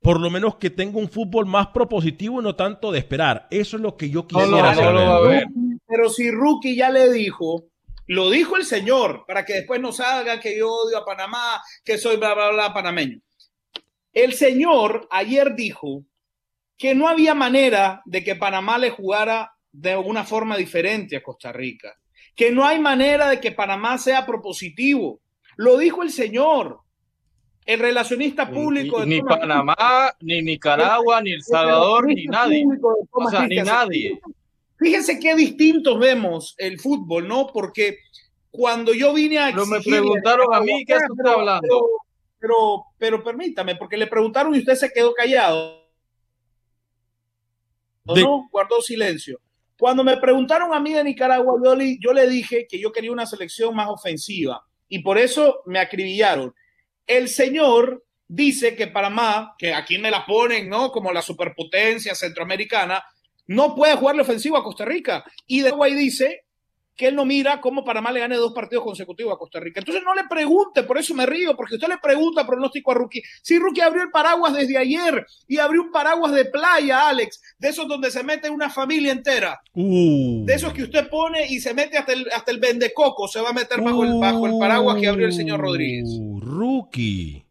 [0.00, 3.48] por lo menos que tenga un fútbol más propositivo y no tanto de esperar.
[3.50, 5.48] Eso es lo que yo quisiera saber.
[5.88, 7.64] Pero si Rookie ya le dijo,
[8.06, 11.98] lo dijo el señor, para que después no salga que yo odio a Panamá, que
[11.98, 13.20] soy bla, bla, bla, panameño.
[14.12, 16.04] El señor ayer dijo
[16.78, 21.52] que no había manera de que Panamá le jugara de una forma diferente a Costa
[21.52, 21.98] Rica,
[22.34, 25.20] que no hay manera de que Panamá sea propositivo.
[25.56, 26.80] Lo dijo el señor
[27.66, 29.76] el relacionista público de Ni Panamá,
[30.20, 32.64] ni Nicaragua, ni El Salvador, ni nadie.
[33.10, 34.20] O sea, ni nadie.
[34.78, 37.48] Fíjense qué distintos vemos el fútbol, ¿no?
[37.52, 37.98] Porque
[38.50, 41.62] cuando yo vine a Pero me preguntaron a mí, ¿qué está hablando?
[41.62, 41.86] Pero,
[42.38, 45.86] pero, pero permítame, porque le preguntaron y usted se quedó callado.
[48.06, 48.48] ¿O De- no?
[48.50, 49.40] Guardó silencio.
[49.78, 53.12] Cuando me preguntaron a mí de Nicaragua, yo le, yo le dije que yo quería
[53.12, 56.54] una selección más ofensiva y por eso me acribillaron.
[57.06, 60.90] El señor dice que Panamá, que aquí me la ponen, ¿no?
[60.90, 63.04] Como la superpotencia centroamericana,
[63.46, 65.24] no puede jugarle ofensivo a Costa Rica.
[65.46, 66.42] Y de ahí dice
[66.96, 69.80] que él no mira cómo Panamá le gane dos partidos consecutivos a Costa Rica.
[69.80, 73.22] Entonces no le pregunte, por eso me río, porque usted le pregunta pronóstico a Rookie.
[73.42, 77.68] Si Rookie abrió el paraguas desde ayer y abrió un paraguas de playa, Alex, de
[77.68, 81.74] esos donde se mete una familia entera, Uh, de esos que usted pone y se
[81.74, 84.96] mete hasta el, hasta el vendecoco, se va a meter bajo el, bajo el paraguas
[84.98, 86.08] que abrió el señor Rodríguez.
[86.08, 87.45] uh, rookie.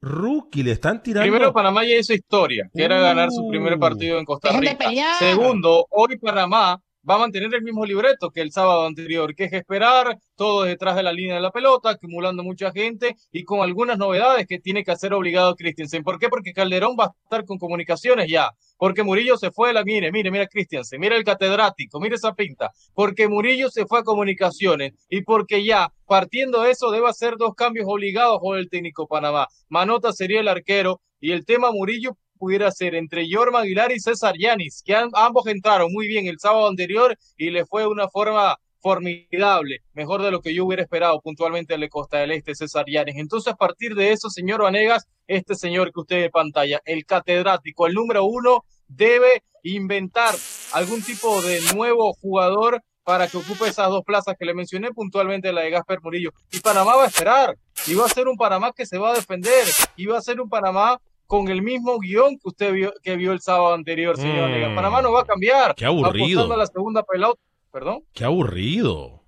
[0.00, 1.28] Rookie, le están tirando.
[1.30, 3.80] Primero, Panamá ya hizo historia, que era ganar su primer Uh.
[3.80, 4.90] partido en Costa Rica.
[5.18, 9.52] Segundo, hoy Panamá va a mantener el mismo libreto que el sábado anterior, que es
[9.52, 13.98] esperar, todo detrás de la línea de la pelota, acumulando mucha gente y con algunas
[13.98, 16.02] novedades que tiene que hacer obligado Christensen.
[16.02, 16.28] ¿Por qué?
[16.28, 20.12] Porque Calderón va a estar con comunicaciones ya, porque Murillo se fue de la, mire,
[20.12, 24.92] mire, mira Christensen, mira el catedrático, mire esa pinta, porque Murillo se fue a comunicaciones
[25.08, 29.48] y porque ya, partiendo de eso, debe hacer dos cambios obligados por el técnico Panamá.
[29.68, 34.34] Manota sería el arquero y el tema Murillo pudiera ser entre Jorma Aguilar y César
[34.38, 39.80] Yanis, que ambos entraron muy bien el sábado anterior y le fue una forma formidable,
[39.92, 43.16] mejor de lo que yo hubiera esperado puntualmente el de Costa del Este, César Yanis.
[43.16, 47.04] Entonces, a partir de eso, señor Vanegas, este señor que usted ve en pantalla, el
[47.04, 50.34] catedrático, el número uno, debe inventar
[50.72, 55.50] algún tipo de nuevo jugador para que ocupe esas dos plazas que le mencioné puntualmente,
[55.52, 56.30] la de Gasper Murillo.
[56.52, 59.14] Y Panamá va a esperar, y va a ser un Panamá que se va a
[59.14, 59.64] defender,
[59.96, 63.32] y va a ser un Panamá con el mismo guion que usted vio, que vio
[63.32, 64.74] el sábado anterior, señor Mm.
[64.74, 65.74] Panamá no va a cambiar.
[65.76, 66.40] Qué aburrido.
[66.40, 67.40] Apostando a la segunda pelota.
[67.70, 68.02] ¿Perdón?
[68.14, 69.22] Qué aburrido.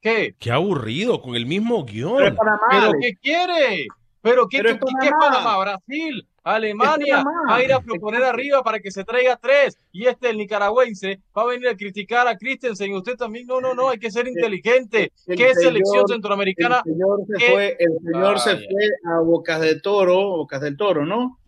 [0.00, 0.36] ¿Qué?
[0.38, 2.18] Qué aburrido, con el mismo guion.
[2.18, 2.98] Pero Panamá, ¿Pero Alex.
[3.00, 3.86] qué quiere?
[4.22, 5.10] ¿Pero qué, Pero es qué- qué.
[5.10, 5.58] Panamá?
[5.58, 6.28] ¿Brasil?
[6.44, 7.24] ¿Alemania?
[7.50, 9.76] Va a ir a proponer arriba para que se traiga tres.
[9.92, 12.90] Y este, el nicaragüense, va a venir a criticar a Christensen.
[12.92, 15.10] Y usted también, no, no, no, hay que ser inteligente.
[15.26, 16.82] el ¿Qué señor- selección centroamericana?
[16.84, 17.52] El señor se ¿Qué?
[17.52, 18.66] fue, el señor se Vaya.
[18.70, 21.38] fue a Bocas de Toro, Bocas del Toro, ¿no?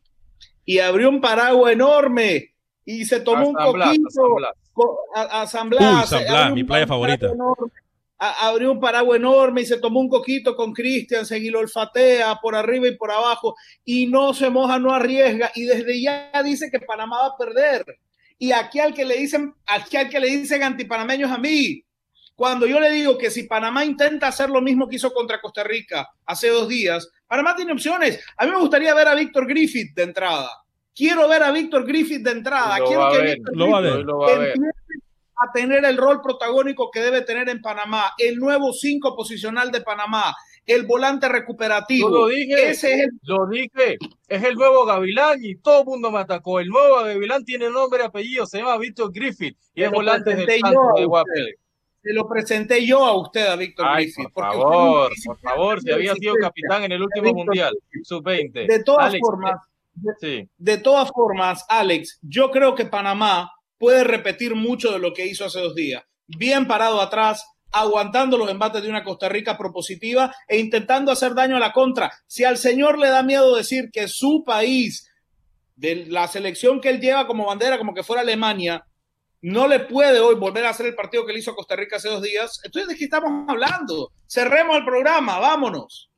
[0.64, 2.54] Y abrió un paraguas enorme
[2.84, 4.52] y se tomó un San Blas, a coquito San Blas.
[4.72, 6.02] co- a, a San Blas.
[6.02, 7.26] Uy, San Blas, mi playa favorita.
[7.26, 7.70] enorme,
[8.18, 12.36] a- abrió un paraguas enorme y se tomó un coquito con Christiansen y lo olfatea
[12.42, 16.70] por arriba y por abajo y no se moja, no arriesga y desde ya dice
[16.70, 17.84] que Panamá va a perder.
[18.38, 21.82] Y aquí al que le dicen, aquí al que le dicen antipanameños a mí,
[22.34, 25.64] cuando yo le digo que si Panamá intenta hacer lo mismo que hizo contra Costa
[25.64, 28.22] Rica hace dos días, Panamá tiene opciones.
[28.36, 30.50] A mí me gustaría ver a Víctor Griffith de entrada.
[30.94, 32.78] Quiero ver a Víctor Griffith de entrada.
[32.78, 34.06] Lo Quiero que ver, Víctor lo va a Griffith ver.
[34.06, 34.54] Lo va a ver.
[35.38, 39.80] A tener el rol protagónico que debe tener en Panamá, el nuevo cinco posicional de
[39.82, 40.34] Panamá,
[40.66, 42.08] el volante recuperativo.
[42.10, 45.86] Yo lo dije, Ese es el lo dije, es el nuevo Gavilán y todo el
[45.86, 46.58] mundo me atacó.
[46.60, 50.46] El nuevo Gavilán tiene nombre y apellido, se llama Víctor Griffith y es volante del
[50.46, 51.06] yo a de usted.
[51.06, 51.54] Guapele.
[52.02, 54.32] se lo presenté yo a usted, a Víctor Ay, Griffith.
[54.32, 58.06] por favor, por favor, si había sido capitán en el último mundial, Griffith.
[58.06, 58.66] sub-20.
[58.66, 59.60] De todas Alex, formas,
[60.20, 60.48] Sí.
[60.58, 65.44] de todas formas, Alex, yo creo que Panamá puede repetir mucho de lo que hizo
[65.44, 66.02] hace dos días.
[66.26, 71.56] Bien parado atrás, aguantando los embates de una Costa Rica propositiva e intentando hacer daño
[71.56, 72.12] a la contra.
[72.26, 75.10] Si al señor le da miedo decir que su país,
[75.76, 78.86] de la selección que él lleva como bandera, como que fuera Alemania,
[79.42, 81.96] no le puede hoy volver a hacer el partido que le hizo a Costa Rica
[81.96, 84.10] hace dos días, entonces ¿de qué estamos hablando?
[84.26, 86.10] Cerremos el programa, vámonos.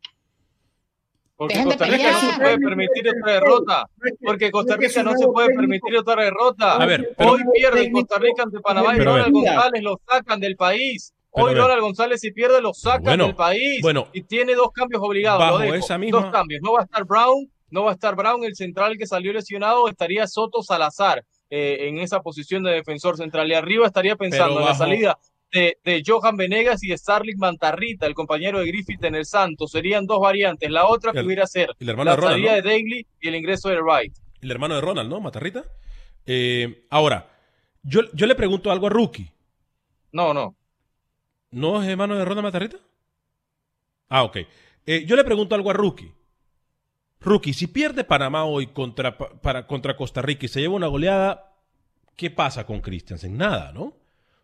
[1.38, 3.87] Porque Dejen Costa Rica no se puede permitir otra derrota.
[4.24, 6.74] Porque Costa Rica no se puede permitir otra derrota.
[6.74, 8.98] A ver, pero- Hoy pierde Costa Rica ante Panamá y.
[8.98, 11.14] Ronald González lo sacan del país.
[11.31, 11.55] Hoy.
[11.55, 13.81] Ronald González si pierde lo sacan Bueno, del país.
[13.83, 14.09] bueno.
[14.12, 15.38] y tiene dos cambios obligados.
[15.38, 15.74] Bajo lo dejo.
[15.77, 16.61] esa misma- Dos cambios.
[16.61, 19.89] No va a estar Brown, no va a estar Brown, el central que salió lesionado,
[19.89, 23.49] estaría Soto Salazar eh, en esa posición de defensor central.
[23.49, 25.18] Y arriba estaría pensando en la salida
[25.53, 29.70] de, de Johan Venegas y de Starling Mantarrita, el compañero de Griffith en el Santos.
[29.72, 30.70] Serían dos variantes.
[30.70, 32.57] La otra El- pudiera ser el hermano la de Ronald, salida ¿no?
[32.57, 34.14] de Daly y el ingreso de Wright.
[34.40, 35.20] El hermano de Ronald, ¿no?
[35.20, 35.64] Matarrita.
[36.26, 37.28] Eh, ahora,
[37.82, 39.30] yo, yo le pregunto algo a Rookie.
[40.12, 40.55] No, no.
[41.51, 42.76] ¿No es hermano de Ronald Matarrita?
[44.09, 44.36] Ah, ok.
[44.86, 46.12] Eh, yo le pregunto algo a Rookie.
[47.20, 50.86] Rookie, si pierde Panamá hoy contra, pa- para, contra Costa Rica y se lleva una
[50.86, 51.53] goleada,
[52.16, 53.36] ¿qué pasa con Christiansen?
[53.36, 53.94] Nada, ¿no?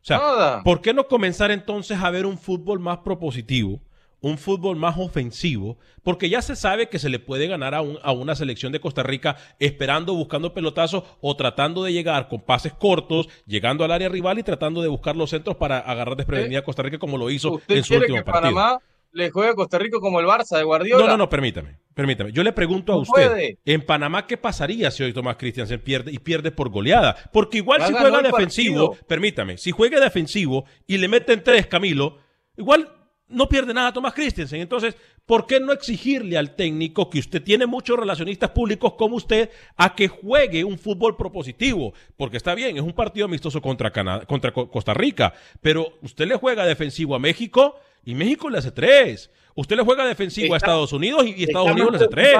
[0.04, 0.62] O sea, Nada.
[0.62, 3.80] ¿por qué no comenzar entonces a ver un fútbol más propositivo?
[4.20, 7.98] un fútbol más ofensivo, porque ya se sabe que se le puede ganar a, un-
[8.02, 12.72] a una selección de Costa Rica esperando, buscando pelotazos o tratando de llegar con pases
[12.72, 16.64] cortos, llegando al área rival y tratando de buscar los centros para agarrar desprevenida a
[16.64, 18.54] Costa Rica como lo hizo ¿Usted en su último partido.
[18.54, 18.78] Panamá
[19.14, 21.04] le juegue a Costa Rica como el Barça de Guardiola?
[21.04, 22.32] No, no, no, permítame, permítame.
[22.32, 23.58] Yo le pregunto a usted, puede.
[23.64, 27.16] en Panamá, ¿qué pasaría si hoy Tomás Christiansen pierde y pierde por goleada?
[27.32, 29.06] Porque igual si juega defensivo, partido.
[29.08, 32.18] permítame, si juega defensivo y le meten tres Camilo,
[32.56, 32.90] igual
[33.28, 34.60] no pierde nada Tomás Christiansen.
[34.60, 39.48] Entonces, ¿por qué no exigirle al técnico que usted tiene muchos relacionistas públicos como usted
[39.76, 41.94] a que juegue un fútbol propositivo?
[42.16, 46.26] Porque está bien, es un partido amistoso contra, Canadá, contra Co- Costa Rica, pero usted
[46.28, 49.30] le juega defensivo a México y México le hace tres.
[49.54, 52.36] Usted le juega defensivo a Estados Unidos y, Estados Unidos le hace tres.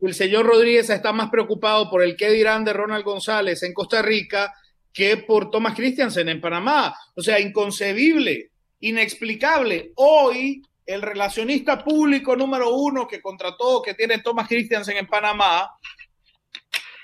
[0.00, 4.00] El señor Rodríguez está más preocupado por el qué dirán de Ronald González en Costa
[4.02, 4.54] Rica
[4.92, 6.94] que por Thomas Christiansen en Panamá.
[7.14, 8.50] O sea, inconcebible,
[8.80, 9.92] inexplicable.
[9.96, 15.70] Hoy, el relacionista público número uno que contrató, que tiene Thomas Christiansen en Panamá,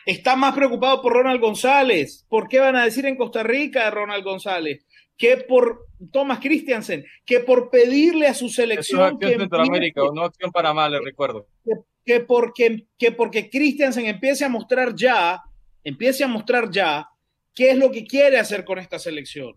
[0.07, 2.25] está más preocupado por Ronald González.
[2.29, 4.85] ¿Por qué van a decir en Costa Rica de Ronald González?
[5.17, 10.01] Que por Thomas Christiansen, que por pedirle a su Eso es selección acción que Centroamérica,
[10.01, 11.47] empiece- no acción Panamá, le recuerdo.
[11.65, 11.73] que,
[12.05, 15.41] que porque, que porque Christiansen empiece a mostrar ya,
[15.85, 17.09] empiece a mostrar ya
[17.55, 19.55] qué es lo que quiere hacer con esta selección.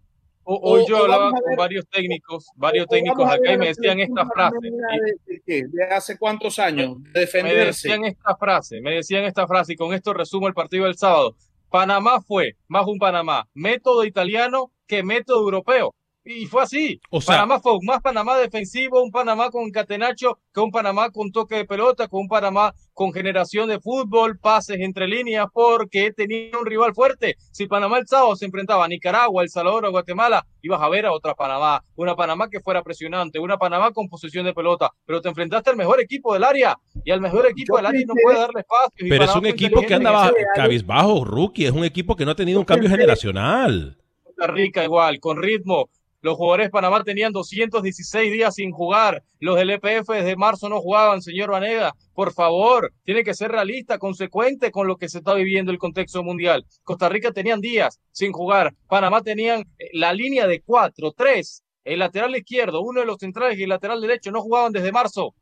[0.50, 4.26] Hoy yo hablaba con ver- varios técnicos, varios O técnicos acá y me decían esta
[4.28, 4.56] frase.
[4.62, 5.64] De, de qué?
[5.68, 6.95] ¿De hace cuántos años?
[7.04, 7.66] De Me defenderse.
[7.89, 11.36] decían esta frase, me decían esta frase y con esto resumo el partido del sábado.
[11.70, 15.93] Panamá fue más un Panamá, método italiano que método europeo.
[16.24, 17.00] Y fue así.
[17.10, 21.10] O sea- Panamá fue un más Panamá defensivo, un Panamá con catenacho, que un Panamá
[21.12, 26.12] con toque de pelota, con un Panamá con generación de fútbol, pases entre líneas, porque
[26.14, 27.36] tenía un rival fuerte.
[27.52, 31.06] Si Panamá el sábado se enfrentaba a Nicaragua, El Salvador o Guatemala, ibas a ver
[31.06, 35.22] a otra Panamá, una Panamá que fuera presionante, una Panamá con posesión de pelota, pero
[35.22, 36.76] te enfrentaste al mejor equipo del área
[37.06, 39.06] y al mejor equipo Yo del área no puede darle espacio.
[39.08, 41.66] Pero es un equipo que inteligente anda en bajo- ese- cabizbajo, rookie.
[41.66, 43.95] Es un equipo que no ha tenido un cambio generacional.
[44.24, 45.89] Costa Rica igual, con ritmo.
[46.28, 49.23] Los jugadores de Panamá tenían 216 días sin jugar.
[49.39, 51.93] Los del EPF desde marzo no jugaban, señor Vanega.
[52.13, 56.23] Por favor, tiene que ser realista, consecuente con lo que se está viviendo el contexto
[56.23, 56.65] mundial.
[56.84, 58.75] Costa Rica tenían días sin jugar.
[58.89, 61.63] Panamá tenían eh, la línea de cuatro, tres.
[61.86, 65.34] El lateral izquierdo, uno de los centrales y el lateral derecho no jugaban desde marzo.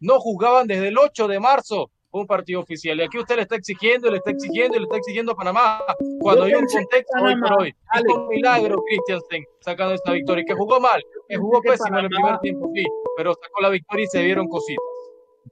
[0.00, 2.98] No jugaban desde el 8 de marzo un partido oficial.
[2.98, 5.80] Y aquí usted le está exigiendo, le está exigiendo le está exigiendo a Panamá.
[6.20, 7.74] Cuando hay un contexto hoy por hoy.
[7.94, 10.44] Hizo un milagro Christiansen sacando esta victoria.
[10.46, 12.84] Que jugó mal, que jugó pésimo en el primer tiempo, sí.
[13.16, 14.84] Pero sacó la victoria y se vieron cositas.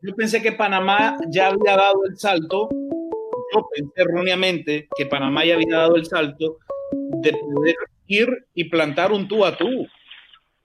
[0.03, 2.69] Yo pensé que Panamá ya había dado el salto.
[3.53, 6.59] Yo pensé erróneamente que Panamá ya había dado el salto
[7.23, 7.75] de poder
[8.07, 9.87] ir y plantar un tú a tú.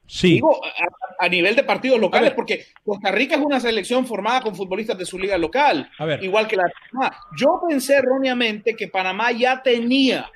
[0.08, 0.34] Sí.
[0.34, 4.56] Digo, a, a nivel de partidos locales, porque Costa Rica es una selección formada con
[4.56, 6.24] futbolistas de su liga local, A ver.
[6.24, 7.18] igual que la de Panamá.
[7.38, 10.30] Yo pensé erróneamente que Panamá ya tenía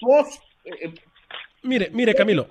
[0.00, 0.92] dos, eh,
[1.62, 2.48] Mire, mire, Camilo.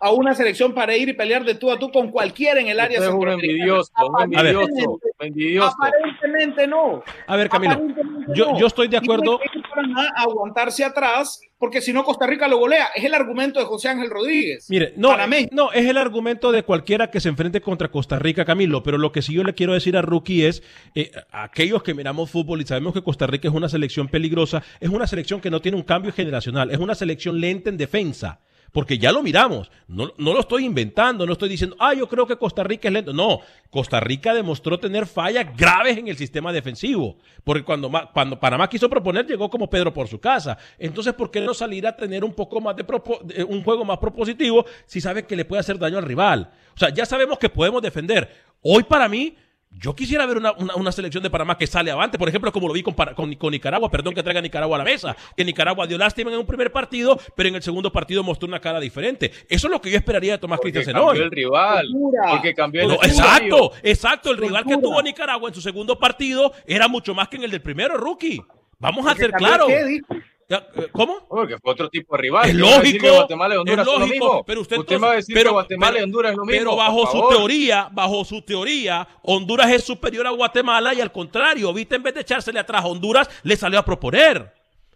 [0.00, 2.80] a una selección para ir y pelear de tú a tú con cualquiera en el
[2.80, 5.76] área Usted es un envidioso, un envidioso, Aparentemente- envidioso.
[5.80, 7.04] Aparentemente no.
[7.28, 7.80] A ver, Camilo.
[8.34, 8.58] Yo, no.
[8.58, 9.38] yo estoy de acuerdo.
[9.76, 12.88] A aguantarse atrás, porque si no Costa Rica lo golea.
[12.94, 14.66] Es el argumento de José Ángel Rodríguez.
[14.68, 15.16] Mire, no,
[15.50, 19.12] no, es el argumento de cualquiera que se enfrente contra Costa Rica, Camilo, pero lo
[19.12, 20.62] que sí yo le quiero decir a Rookie es,
[20.94, 24.62] eh, a aquellos que miramos fútbol y sabemos que Costa Rica es una selección peligrosa,
[24.80, 28.40] es una selección que no tiene un cambio generacional, es una selección lenta en defensa.
[28.72, 32.26] Porque ya lo miramos, no, no lo estoy inventando, no estoy diciendo, ah, yo creo
[32.26, 33.12] que Costa Rica es lento.
[33.12, 37.18] No, Costa Rica demostró tener fallas graves en el sistema defensivo.
[37.44, 40.56] Porque cuando, cuando Panamá quiso proponer, llegó como Pedro por su casa.
[40.78, 42.86] Entonces, ¿por qué no salir a tener un poco más de,
[43.24, 46.50] de- un juego más propositivo si sabe que le puede hacer daño al rival?
[46.74, 48.30] O sea, ya sabemos que podemos defender.
[48.62, 49.36] Hoy para mí,
[49.78, 52.68] yo quisiera ver una, una- una selección de Panamá que sale avante, por ejemplo, como
[52.68, 55.44] lo vi con, con- con Nicaragua, perdón que traiga a Nicaragua a la mesa, que
[55.44, 58.78] Nicaragua dio lástima en un primer partido, pero en el segundo partido mostró una cara
[58.80, 59.32] diferente.
[59.48, 61.18] Eso es lo que yo esperaría de Tomás Christensen cambió hoy.
[61.18, 61.88] el rival,
[62.30, 64.30] porque cambió el No, exacto, exacto.
[64.30, 67.50] El rival que tuvo Nicaragua en su segundo partido era mucho más que en el
[67.50, 68.40] del primero, rookie.
[68.78, 69.68] Vamos a Porque ser claros.
[70.58, 71.26] Eh, ¿Cómo?
[71.28, 72.48] Porque fue otro tipo de rival.
[72.50, 74.44] Es ¿Qué va a decir lógico, Guatemala y Honduras es lo lógico, mismo?
[74.44, 76.44] pero usted usted entonces- va a decir pero- que Guatemala pero- y Honduras es lo
[76.44, 76.58] mismo.
[76.58, 81.72] Pero bajo su teoría, bajo su teoría, Honduras es superior a Guatemala y al contrario,
[81.72, 84.52] viste, en vez de echársele atrás a Honduras, le salió a proponer.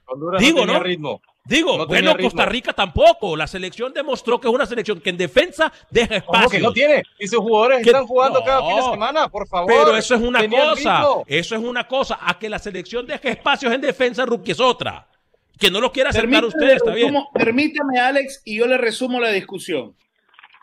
[0.06, 0.84] Honduras Digo, no tenía ¿no?
[0.84, 1.22] ritmo.
[1.48, 2.16] Digo, No bueno.
[2.20, 3.36] Costa Rica tampoco.
[3.36, 6.50] La selección demostró que es una selección que en defensa deja ¿Cómo espacio.
[6.50, 7.04] que no tiene?
[7.20, 8.44] Y sus jugadores Que- están jugando no.
[8.44, 9.68] cada fin de semana, por favor.
[9.72, 10.74] Pero eso es una cosa.
[10.74, 11.24] ritmo.
[11.28, 12.18] Eso es una cosa.
[12.20, 15.06] A que la selección deje espacios en defensa, Rookie es otra.
[15.58, 17.14] Que no lo quiera aceptar Permítame, usted, está bien.
[17.32, 19.94] permítame, Alex, y yo le resumo la discusión.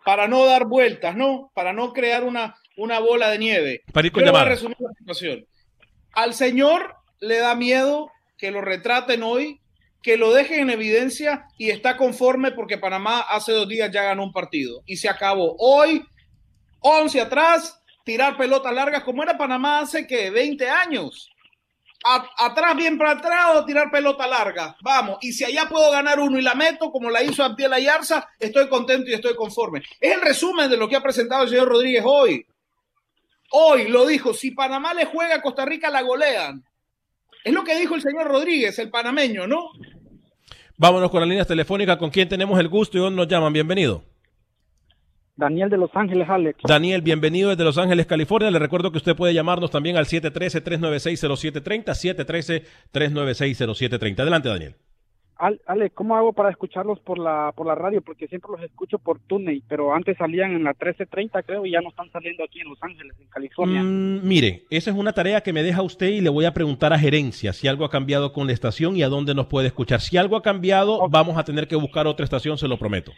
[0.05, 1.49] para no dar vueltas, ¿no?
[1.55, 3.83] Para no crear una, una bola de nieve.
[3.93, 5.47] Para ir con Yo voy a resumir la situación.
[6.11, 9.61] Al señor le da miedo que lo retraten hoy,
[10.01, 14.23] que lo dejen en evidencia y está conforme porque Panamá hace dos días ya ganó
[14.23, 15.55] un partido y se acabó.
[15.57, 16.05] Hoy,
[16.81, 21.29] 11 atrás, tirar pelotas largas como era Panamá hace que 20 años.
[22.04, 24.76] Atrás, bien plantado, tirar pelota larga.
[24.82, 28.28] Vamos, y si allá puedo ganar uno y la meto, como la hizo Antiel Ayarza,
[28.39, 29.84] estoy contento y estoy conforme.
[29.99, 32.45] Es el resumen de lo que ha presentado el señor Rodríguez hoy.
[33.51, 36.64] Hoy lo dijo, si Panamá le juega a Costa Rica, la golean.
[37.43, 39.70] Es lo que dijo el señor Rodríguez, el panameño, ¿no?
[40.78, 41.97] Vámonos con las líneas telefónicas.
[41.97, 43.54] ¿Con quién tenemos el gusto y dónde nos llaman?
[43.54, 44.04] Bienvenido.
[45.36, 46.59] Daniel de Los Ángeles, Alex.
[46.67, 48.51] Daniel, bienvenido desde Los Ángeles, California.
[48.51, 52.63] Le recuerdo que usted puede llamarnos también al 713-396-0730,
[52.93, 54.19] 713-396-0730.
[54.19, 54.75] Adelante, Daniel.
[55.36, 58.01] Al- Alex, ¿cómo hago para escucharlos por la por la radio?
[58.03, 61.81] Porque siempre los escucho por TuneIn, pero antes salían en la 1330, creo, y ya
[61.81, 63.81] no están saliendo aquí en Los Ángeles, en California.
[63.81, 66.93] Mm, mire, esa es una tarea que me deja usted y le voy a preguntar
[66.93, 70.01] a gerencia si algo ha cambiado con la estación y a dónde nos puede escuchar.
[70.01, 73.11] Si algo ha cambiado, vamos a tener que buscar otra estación, se lo prometo.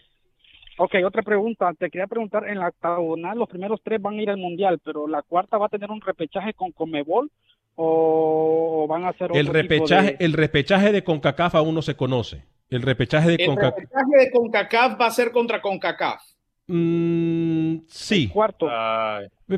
[0.78, 1.74] Ok, otra pregunta.
[1.78, 5.08] Te quería preguntar, en la octagonal los primeros tres van a ir al Mundial, pero
[5.08, 7.32] la cuarta va a tener un repechaje con Comebol
[7.76, 11.82] o van a hacer otro El tipo repechaje, de- el repechaje de CONCACAF aún no
[11.82, 12.44] se conoce.
[12.70, 13.78] El repechaje de El CONCACAF.
[13.80, 16.22] repechaje de CONCACAF va a ser contra CONCACAF.
[16.68, 18.28] Mm, sí.
[18.30, 18.68] Cuarto.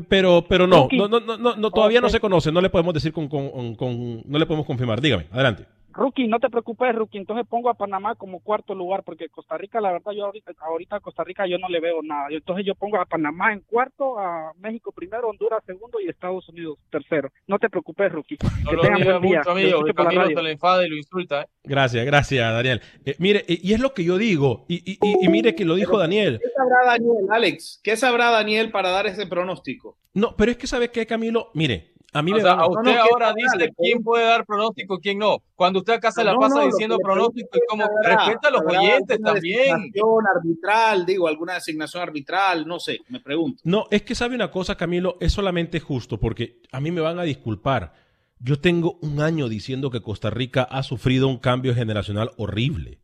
[0.08, 2.92] Pero, pero no, no, no, no, no, no, todavía no se conoce, no le podemos
[2.92, 5.00] decir con, con, con- no le podemos confirmar.
[5.00, 5.64] Dígame, adelante.
[5.98, 7.18] Rookie, no te preocupes, Rookie.
[7.18, 10.96] Entonces pongo a Panamá como cuarto lugar, porque Costa Rica, la verdad, yo ahorita, ahorita
[10.96, 12.28] a Costa Rica yo no le veo nada.
[12.30, 16.78] Entonces yo pongo a Panamá en cuarto, a México primero, Honduras segundo y Estados Unidos
[16.90, 17.30] tercero.
[17.46, 18.38] No te preocupes, Rookie.
[18.64, 19.38] No que lo tengan diga buen día.
[19.40, 21.42] mucho, amigo, que Camilo se le enfada y lo insulta.
[21.42, 21.46] ¿eh?
[21.64, 22.80] Gracias, gracias, Daniel.
[23.04, 25.74] Eh, mire, y es lo que yo digo, y, y- y- y mire que lo
[25.74, 26.38] dijo Daniel.
[26.42, 27.80] ¿Qué sabrá Daniel, Alex?
[27.82, 29.98] ¿Qué sabrá Daniel para dar ese pronóstico?
[30.14, 31.50] No, pero es que ¿sabe qué, Camilo?
[31.54, 34.46] Mire, a mí O me sea, a- usted no, ¿qué ahora dice quién puede dar
[34.46, 35.38] pronóstico y quién no.
[35.54, 38.62] Cuando usted acá se la No, pasa no, diciendo pronóstico y como respeta a los
[38.62, 39.90] oyentes alguna también.
[40.34, 43.60] arbitral, digo, alguna designación arbitral, no sé, me pregunto.
[43.64, 47.18] No, es que sabe una cosa, Camilo, es solamente justo, porque a mí me van
[47.18, 47.92] a disculpar.
[48.40, 53.00] Yo tengo un año diciendo que Costa Rica ha sufrido un cambio generacional horrible.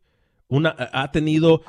[0.47, 1.63] Una, ha tenido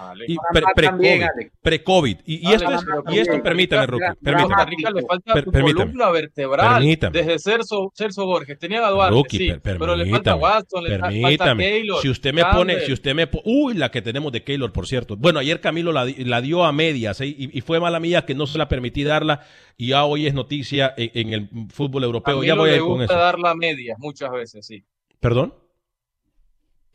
[1.62, 2.18] pre-COVID.
[2.26, 2.70] Y, esto
[3.10, 3.86] y esto, permítame, a
[4.22, 4.64] permítame.
[4.66, 5.84] Rica le falta Per- su permítame.
[5.84, 6.74] columna vertebral.
[6.74, 7.18] Permítame.
[7.18, 8.58] Desde Celso, Celso Borges.
[8.58, 11.56] Tenían a Duarte, Rookie, sí, per- pero le falta Watson, le fa- falta.
[11.56, 12.02] Keylor.
[12.02, 15.16] si usted me pone, si usted me uy, la que tenemos de Keylor, por cierto.
[15.16, 17.26] Bueno, ayer Camilo la, di- la dio a medias ¿eh?
[17.26, 19.40] y, y fue mala mía que no se la permití darla
[19.76, 22.34] y ya hoy es noticia en, en el fútbol europeo.
[22.36, 23.14] Camilo Ya voy a ir con gusta eso.
[23.16, 24.84] dar la media muchas veces, sí.
[25.20, 25.54] ¿Perdón?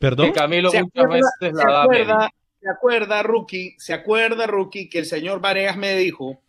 [0.02, 0.26] ¿Perdón?
[0.26, 2.34] Que Camilo ¿Se muchas acuerda, veces se la da acuerda, media.
[2.60, 6.42] se acuerda, Rookie, se acuerda, Rookie, que el señor Varegas me dijo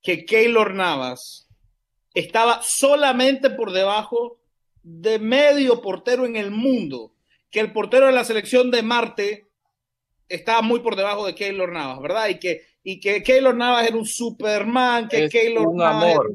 [0.00, 1.48] que Keylor Navas
[2.14, 4.40] estaba solamente por debajo
[4.84, 7.12] de medio portero en el mundo,
[7.50, 9.48] que el portero de la selección de Marte
[10.28, 12.28] estaba muy por debajo de Keylor Navas, ¿verdad?
[12.28, 16.32] Y que, y que Keylor Navas era un Superman, que Es Keylor un Navas amor.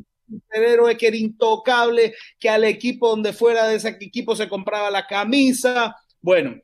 [0.52, 4.92] era un que era intocable, que al equipo donde fuera de ese equipo se compraba
[4.92, 5.96] la camisa.
[6.24, 6.56] Bueno,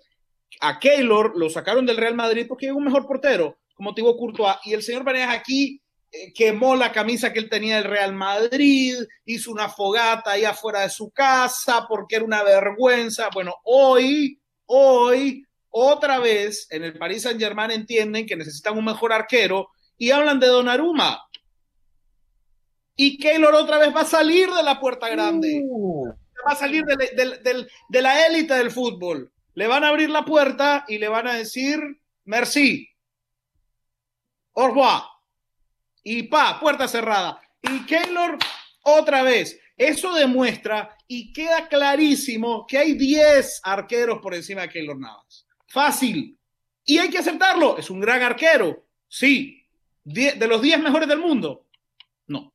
[0.62, 4.56] a Keylor lo sacaron del Real Madrid porque es un mejor portero, como Thibaut Courtois,
[4.64, 5.82] y el señor Varegas aquí
[6.12, 8.96] eh, quemó la camisa que él tenía del Real Madrid,
[9.26, 13.30] hizo una fogata ahí afuera de su casa porque era una vergüenza.
[13.34, 19.12] Bueno, hoy, hoy, otra vez en el Paris Saint Germain entienden que necesitan un mejor
[19.12, 21.22] arquero y hablan de Donnarumma.
[22.96, 25.62] Y Keylor otra vez va a salir de la puerta grande.
[26.48, 29.30] Va a salir de la élite del fútbol.
[29.54, 31.80] Le van a abrir la puerta y le van a decir
[32.26, 32.90] merci.
[34.54, 35.04] Au revoir.
[36.04, 37.42] Y pa, puerta cerrada.
[37.62, 38.38] Y Keylor
[38.84, 39.60] otra vez.
[39.78, 45.48] Eso demuestra y queda clarísimo que hay 10 arqueros por encima de Keylor Navas.
[45.68, 46.38] Fácil.
[46.84, 47.78] Y hay que aceptarlo.
[47.78, 48.86] Es un gran arquero.
[49.08, 49.66] Sí.
[50.04, 51.68] De los 10 mejores del mundo.
[52.28, 52.54] No.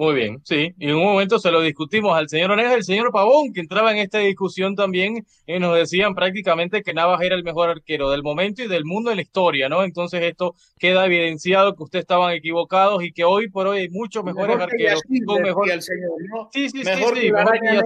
[0.00, 0.74] Muy bien, sí.
[0.78, 3.60] Y en un momento se lo discutimos al señor Oneja y al señor Pavón, que
[3.60, 8.10] entraba en esta discusión también, y nos decían prácticamente que Navas era el mejor arquero
[8.10, 9.84] del momento y del mundo en la historia, ¿no?
[9.84, 14.24] Entonces esto queda evidenciado que ustedes estaban equivocados y que hoy por hoy hay muchos
[14.24, 15.64] mejores Mejor que arqueros Yacine, con mejor...
[15.66, 16.48] decía el señor, ¿no?
[16.50, 17.80] Sí, sí, mejor sí, que mejor que.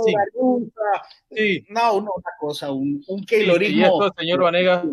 [1.35, 1.67] Sí.
[1.69, 4.85] No, no, una cosa, un, un Sí, y esto señor Vanegas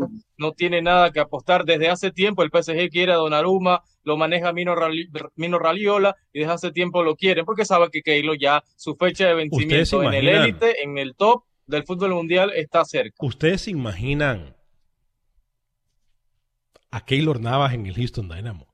[0.41, 1.63] no tiene nada que apostar.
[1.65, 6.39] Desde hace tiempo el PSG quiere a Donnarumma, lo maneja Mino, Rali- Mino Raliola y
[6.39, 9.51] desde hace tiempo lo quieren porque sabe que Keylor ya su fecha de ¿Ustedes
[9.91, 10.43] vencimiento en el imaginan?
[10.49, 13.15] élite, en el top del fútbol mundial está cerca.
[13.19, 14.55] ¿Ustedes se imaginan
[16.89, 18.67] a Keylor Navas en el Houston Dynamo?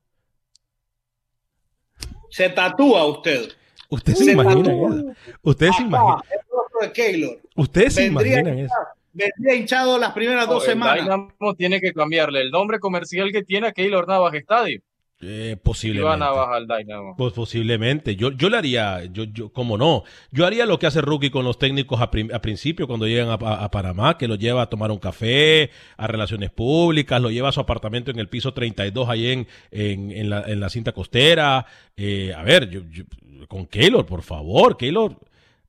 [2.30, 3.52] Se tatúa usted.
[3.90, 4.96] Usted se, Se imagina tatúa.
[4.96, 5.38] eso.
[5.44, 6.22] Usted se imagina.
[6.32, 7.42] El rostro de Keylor.
[7.56, 8.74] Ustedes se imaginan eso.
[9.18, 11.04] Vendría hinchado las primeras dos semanas.
[11.04, 14.82] Dynamo tiene que cambiarle el nombre comercial que tiene a Keylor Navas Estadio.
[15.20, 16.20] Eh, posiblemente.
[16.20, 17.16] Navas al Dynamo.
[17.18, 18.16] Pues posiblemente.
[18.16, 20.04] Yo, yo le haría, yo, yo, cómo no.
[20.30, 23.30] Yo haría lo que hace Rookie con los técnicos a, prim- a principio cuando llegan
[23.30, 27.32] a, a- a Panamá, que los lleva a tomar un café, a relaciones públicas, lo
[27.32, 30.70] lleva a su apartamento en el piso 32 ahí en, en, en la, en la
[30.70, 31.66] cinta costera.
[31.96, 33.06] Eh, a ver, yo, yo-
[33.48, 35.18] con Keylor, por favor, Keylor.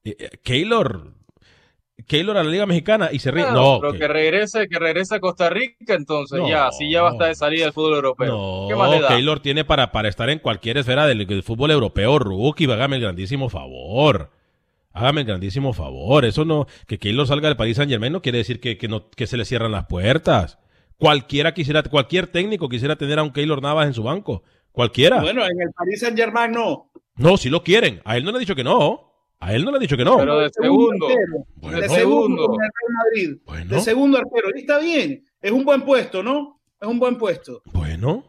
[0.04, 1.14] eh, eh, Keylor.
[2.06, 3.42] Keylor a la Liga Mexicana y se ríe.
[3.44, 6.48] Claro, no, pero que- que regrese, que regrese a Costa Rica, entonces No.
[6.48, 8.66] ya, si ya basta de salir del fútbol europeo.
[8.68, 9.08] ¿Qué más le No, da?
[9.08, 13.02] Keylor tiene para, para estar en cualquier esfera del, del fútbol europeo, rookie, hágame el
[13.02, 14.30] grandísimo favor.
[14.92, 16.24] Hágame el grandísimo favor.
[16.24, 19.10] Eso no, que Keylor salga del Paris Saint Germain no quiere decir que, que no,
[19.10, 20.58] que se le cierran las puertas.
[20.96, 24.42] Cualquiera quisiera, cualquier técnico quisiera tener a un Keylor Navas en su banco.
[24.72, 25.20] Cualquiera.
[25.20, 26.90] Bueno, en el Paris Saint Germain no.
[27.16, 28.00] No, si lo quieren.
[28.04, 29.07] A él no le ha dicho que no.
[29.40, 30.16] A él no le ha dicho que no.
[30.18, 31.06] Pero de segundo.
[31.56, 31.80] Bueno.
[31.80, 33.42] de segundo con el Real Madrid.
[33.46, 33.74] Bueno.
[33.76, 34.48] De segundo arquero.
[34.56, 35.24] Y está bien.
[35.40, 36.60] Es un buen puesto, ¿no?
[36.80, 37.62] Es un buen puesto.
[37.72, 38.24] Bueno.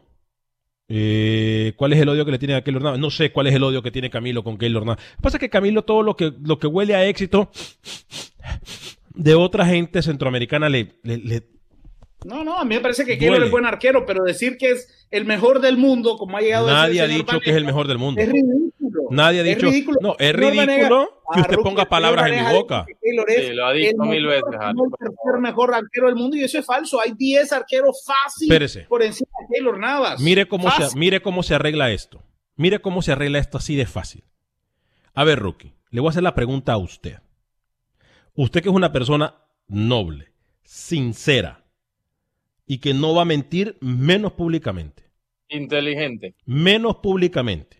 [0.92, 2.98] Eh, ¿Cuál es el odio que le tiene a Keylor Navas?
[2.98, 4.98] No sé cuál es el odio que tiene Camilo con Keylor Navas.
[5.10, 7.50] Lo que pasa es que Camilo todo lo que, lo que huele a éxito
[9.14, 11.46] de otra gente centroamericana le, le- le-
[12.24, 13.18] No, no, a mí me parece que.
[13.18, 16.68] Keylor es buen arquero, pero decir que es el mejor del mundo, como ha llegado
[16.68, 18.20] a decir nadie ha el señor dicho que es el mejor del mundo.
[18.20, 18.70] Es ridículo.
[19.10, 19.66] Nadie ha Es dicho.
[19.66, 19.98] ridículo.
[20.02, 22.86] No, es ridículo que usted ponga palabras en mi boca.
[22.88, 26.44] es Sí, lo ha dicho el mil veces, el tercer mejor arquero del mundo y
[26.44, 27.00] eso es falso.
[27.04, 28.80] Hay 10 arqueros fácil Espérese.
[28.82, 30.20] por encima de Keylor Navas.
[30.20, 32.22] Mire cómo, se, mire cómo se arregla esto.
[32.56, 34.24] Mire cómo se arregla esto así de fácil.
[35.14, 37.18] A ver, Rookie, le voy a hacer la pregunta a usted.
[38.34, 39.34] Usted que es una persona
[39.66, 40.32] noble,
[40.62, 41.64] sincera
[42.66, 45.10] y que no va a mentir menos públicamente.
[45.48, 46.36] Inteligente.
[46.46, 47.79] Menos públicamente.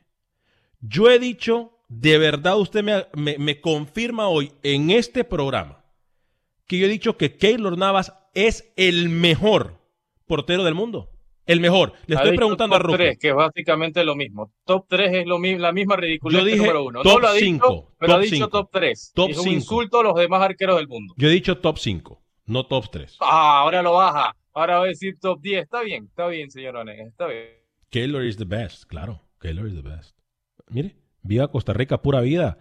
[0.81, 5.85] Yo he dicho, de verdad usted me, me- me confirma hoy en este programa
[6.67, 9.79] que yo he dicho que Keylor Navas es el mejor
[10.27, 11.11] portero del mundo.
[11.47, 11.95] El mejor.
[12.07, 12.97] Le Ha estoy preguntando a top Rookie.
[12.99, 14.53] 3, que es básicamente lo mismo.
[14.65, 17.03] Top 3 es lo mi- la misma ridiculez Yo que dije número 1.
[17.03, 18.49] top No lo ha dicho, cinco, pero top ha dicho cinco.
[18.51, 19.13] top 3.
[19.15, 19.55] Top es un cinco.
[19.57, 21.13] insulto a los demás arqueros del mundo.
[21.17, 23.17] Yo he dicho top 5, no top 3.
[23.21, 24.37] Ah, ahora lo baja.
[24.55, 25.65] Ahora va a decir top 10.
[25.65, 27.49] Está bien, está bien, señor Onega, está bien.
[27.91, 29.21] Keylor is the best, claro.
[29.41, 30.17] Keylor is the best.
[30.71, 32.59] Mire, viva Costa Rica, pura vida.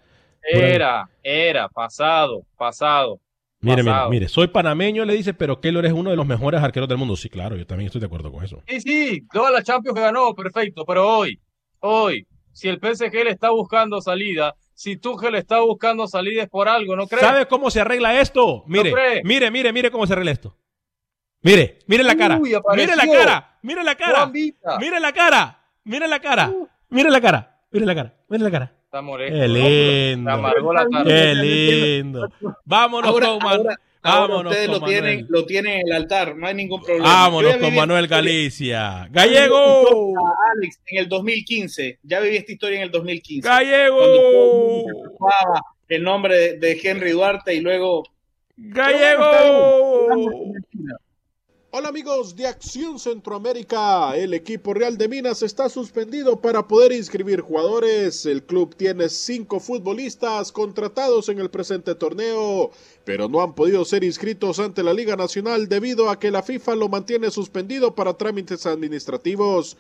[0.53, 0.75] Pura vida.
[0.75, 3.19] Era, era, pasado, pasado.
[3.61, 4.09] Mire, mire, pasado.
[4.09, 7.15] mire, soy panameño, le dice, pero Keylor es uno de los mejores arqueros del mundo.
[7.15, 8.63] Sí, claro, yo también estoy de acuerdo con eso.
[8.67, 11.39] Sí, sí, todas las Champions que ganó, perfecto, pero hoy,
[11.79, 16.49] hoy, si el PSG le está buscando salida, si Tuchel le está buscando salida es
[16.49, 17.25] por algo, ¿no crees?
[17.25, 18.63] ¿Sabe cómo se arregla esto?
[18.67, 20.55] Mire, mire, mire, mire cómo se arregla esto.
[21.41, 22.37] Mire, mire la cara.
[22.37, 23.59] Uy, mire la cara.
[23.61, 24.31] Mire la cara.
[24.33, 25.59] Mire la cara.
[25.83, 26.49] Mire la cara.
[26.89, 27.58] Mire la cara.
[27.71, 28.13] Mire la cara.
[28.29, 28.73] Mire la cara.
[28.85, 30.31] Está molesto, Qué lindo.
[30.31, 31.11] Amargó la tarde.
[31.13, 32.27] Qué lindo.
[32.65, 35.27] Vámonos Ahora, con Man- ahora- ahora vámonos ustedes con lo tienen, Manuel.
[35.29, 37.05] lo tienen en el altar, no hay ningún problema.
[37.05, 39.07] Vámonos con Manuel Galicia.
[39.11, 40.13] Gallego.
[40.57, 43.47] Alex, en el 2015, ya viví esta historia en el 2015.
[43.47, 44.85] Gallego.
[45.87, 48.03] El nombre de, de Henry Duarte y luego
[48.57, 49.25] Gallego.
[51.71, 57.41] Hola amigos de Acción Centroamérica, el equipo Real de Minas está suspendido para poder inscribir
[57.41, 58.25] jugadores.
[58.25, 62.71] El club tiene cinco futbolistas contratados en el presente torneo,
[63.05, 66.73] pero no han podido ser inscritos ante la Liga Nacional debido a que la FIFA
[66.73, 69.77] lo mantiene suspendido para trámites administrativos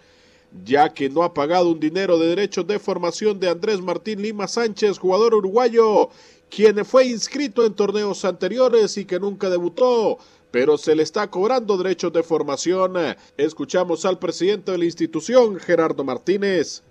[0.63, 4.47] ya que no ha pagado un dinero de derechos de formación de Andrés Martín Lima
[4.47, 6.09] Sánchez, jugador uruguayo,
[6.49, 10.17] quien fue inscrito en torneos anteriores y que nunca debutó,
[10.51, 12.93] pero se le está cobrando derechos de formación.
[13.37, 16.83] Escuchamos al presidente de la institución, Gerardo Martínez.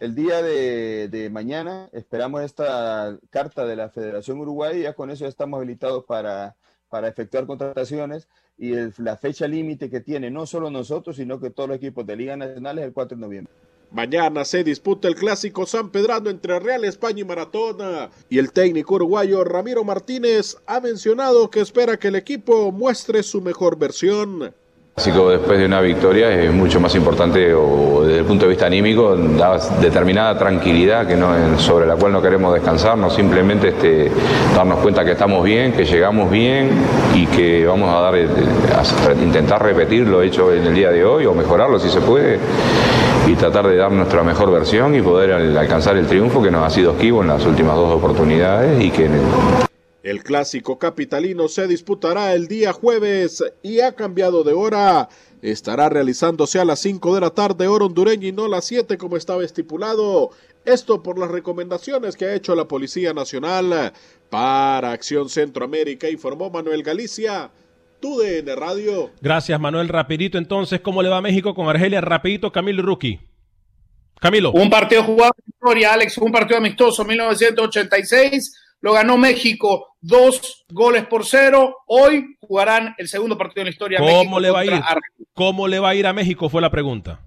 [0.00, 5.28] El día de, mañana esperamos esta carta de la Federación Uruguay ya con eso ya
[5.28, 6.56] estamos habilitados para,
[6.88, 11.68] para efectuar contrataciones y la fecha límite que tiene no solo nosotros, sino que todos
[11.68, 13.52] los equipos de Liga Nacional es el 4 de noviembre.
[13.90, 18.10] Mañana se disputa el clásico San Pedrano entre Real España y Maratona.
[18.28, 23.40] Y el técnico uruguayo Ramiro Martínez ha mencionado que espera que el equipo muestre su
[23.40, 24.52] mejor versión.
[24.94, 28.66] clásico después de una victoria es mucho más importante o desde el punto de vista
[28.66, 34.10] anímico da determinada tranquilidad que no, sobre la cual no queremos descansarnos, simplemente este,
[34.54, 36.70] darnos cuenta que estamos bien, que llegamos bien
[37.14, 41.04] y que vamos a dar eh, a intentar repetir lo hecho en el día de
[41.04, 42.38] hoy o mejorarlo si se puede
[43.28, 46.64] y tratar de dar nuestra mejor versión y poder al- alcanzar el triunfo que nos
[46.64, 49.20] ha sido esquivo en las últimas dos oportunidades y que en el-
[50.02, 55.08] El clásico capitalino se disputará el día jueves y ha cambiado de hora.
[55.42, 58.96] Estará realizándose a las 5 de la tarde hora hondureña y no a las 7
[58.96, 60.30] como estaba estipulado.
[60.64, 63.92] Esto por las recomendaciones que ha hecho la Policía Nacional.
[64.30, 67.50] Para Acción Centroamérica informó Manuel Galicia.
[68.00, 69.10] TUDN Radio.
[69.20, 69.88] Gracias, Manuel.
[69.88, 72.00] Rapidito, entonces, ¿cómo le va a México con Argelia?
[72.00, 73.20] Rapidito, Camilo Rookie.
[74.20, 74.52] Camilo.
[74.52, 78.64] Un partido jugado en historia, Alex, un partido amistoso, 1986.
[78.80, 81.78] Lo ganó México dos goles por cero.
[81.86, 83.98] Hoy jugarán el segundo partido en la historia.
[83.98, 84.72] ¿Cómo México le va a ir?
[85.34, 86.48] ¿Cómo le va a ir a México?
[86.48, 87.20] Fue la pregunta.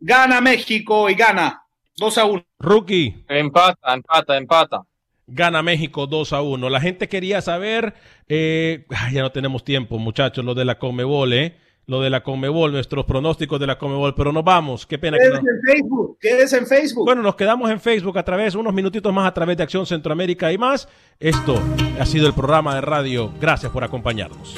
[0.00, 1.62] Gana México y gana
[1.96, 2.46] 2 a 1.
[2.58, 3.24] Rookie.
[3.28, 4.82] Empata, empata, empata.
[5.26, 6.68] Gana México 2 a 1.
[6.68, 7.94] La gente quería saber,
[8.28, 11.56] eh, ay, ya no tenemos tiempo, muchachos, lo de la Comebol, ¿eh?
[11.86, 14.86] Lo de la Comebol, nuestros pronósticos de la Comebol, pero nos vamos.
[14.86, 15.36] Qué pena que no.
[15.36, 17.04] En Facebook, quédese en Facebook.
[17.04, 20.50] Bueno, nos quedamos en Facebook a través, unos minutitos más a través de Acción Centroamérica
[20.50, 20.88] y más.
[21.20, 21.60] Esto
[22.00, 23.32] ha sido el programa de radio.
[23.38, 24.56] Gracias por acompañarnos.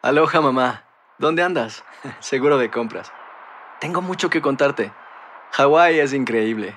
[0.00, 0.84] Aloha mamá,
[1.18, 1.84] ¿dónde andas?
[2.20, 3.12] Seguro de compras.
[3.80, 4.90] Tengo mucho que contarte.
[5.52, 6.76] Hawái es increíble.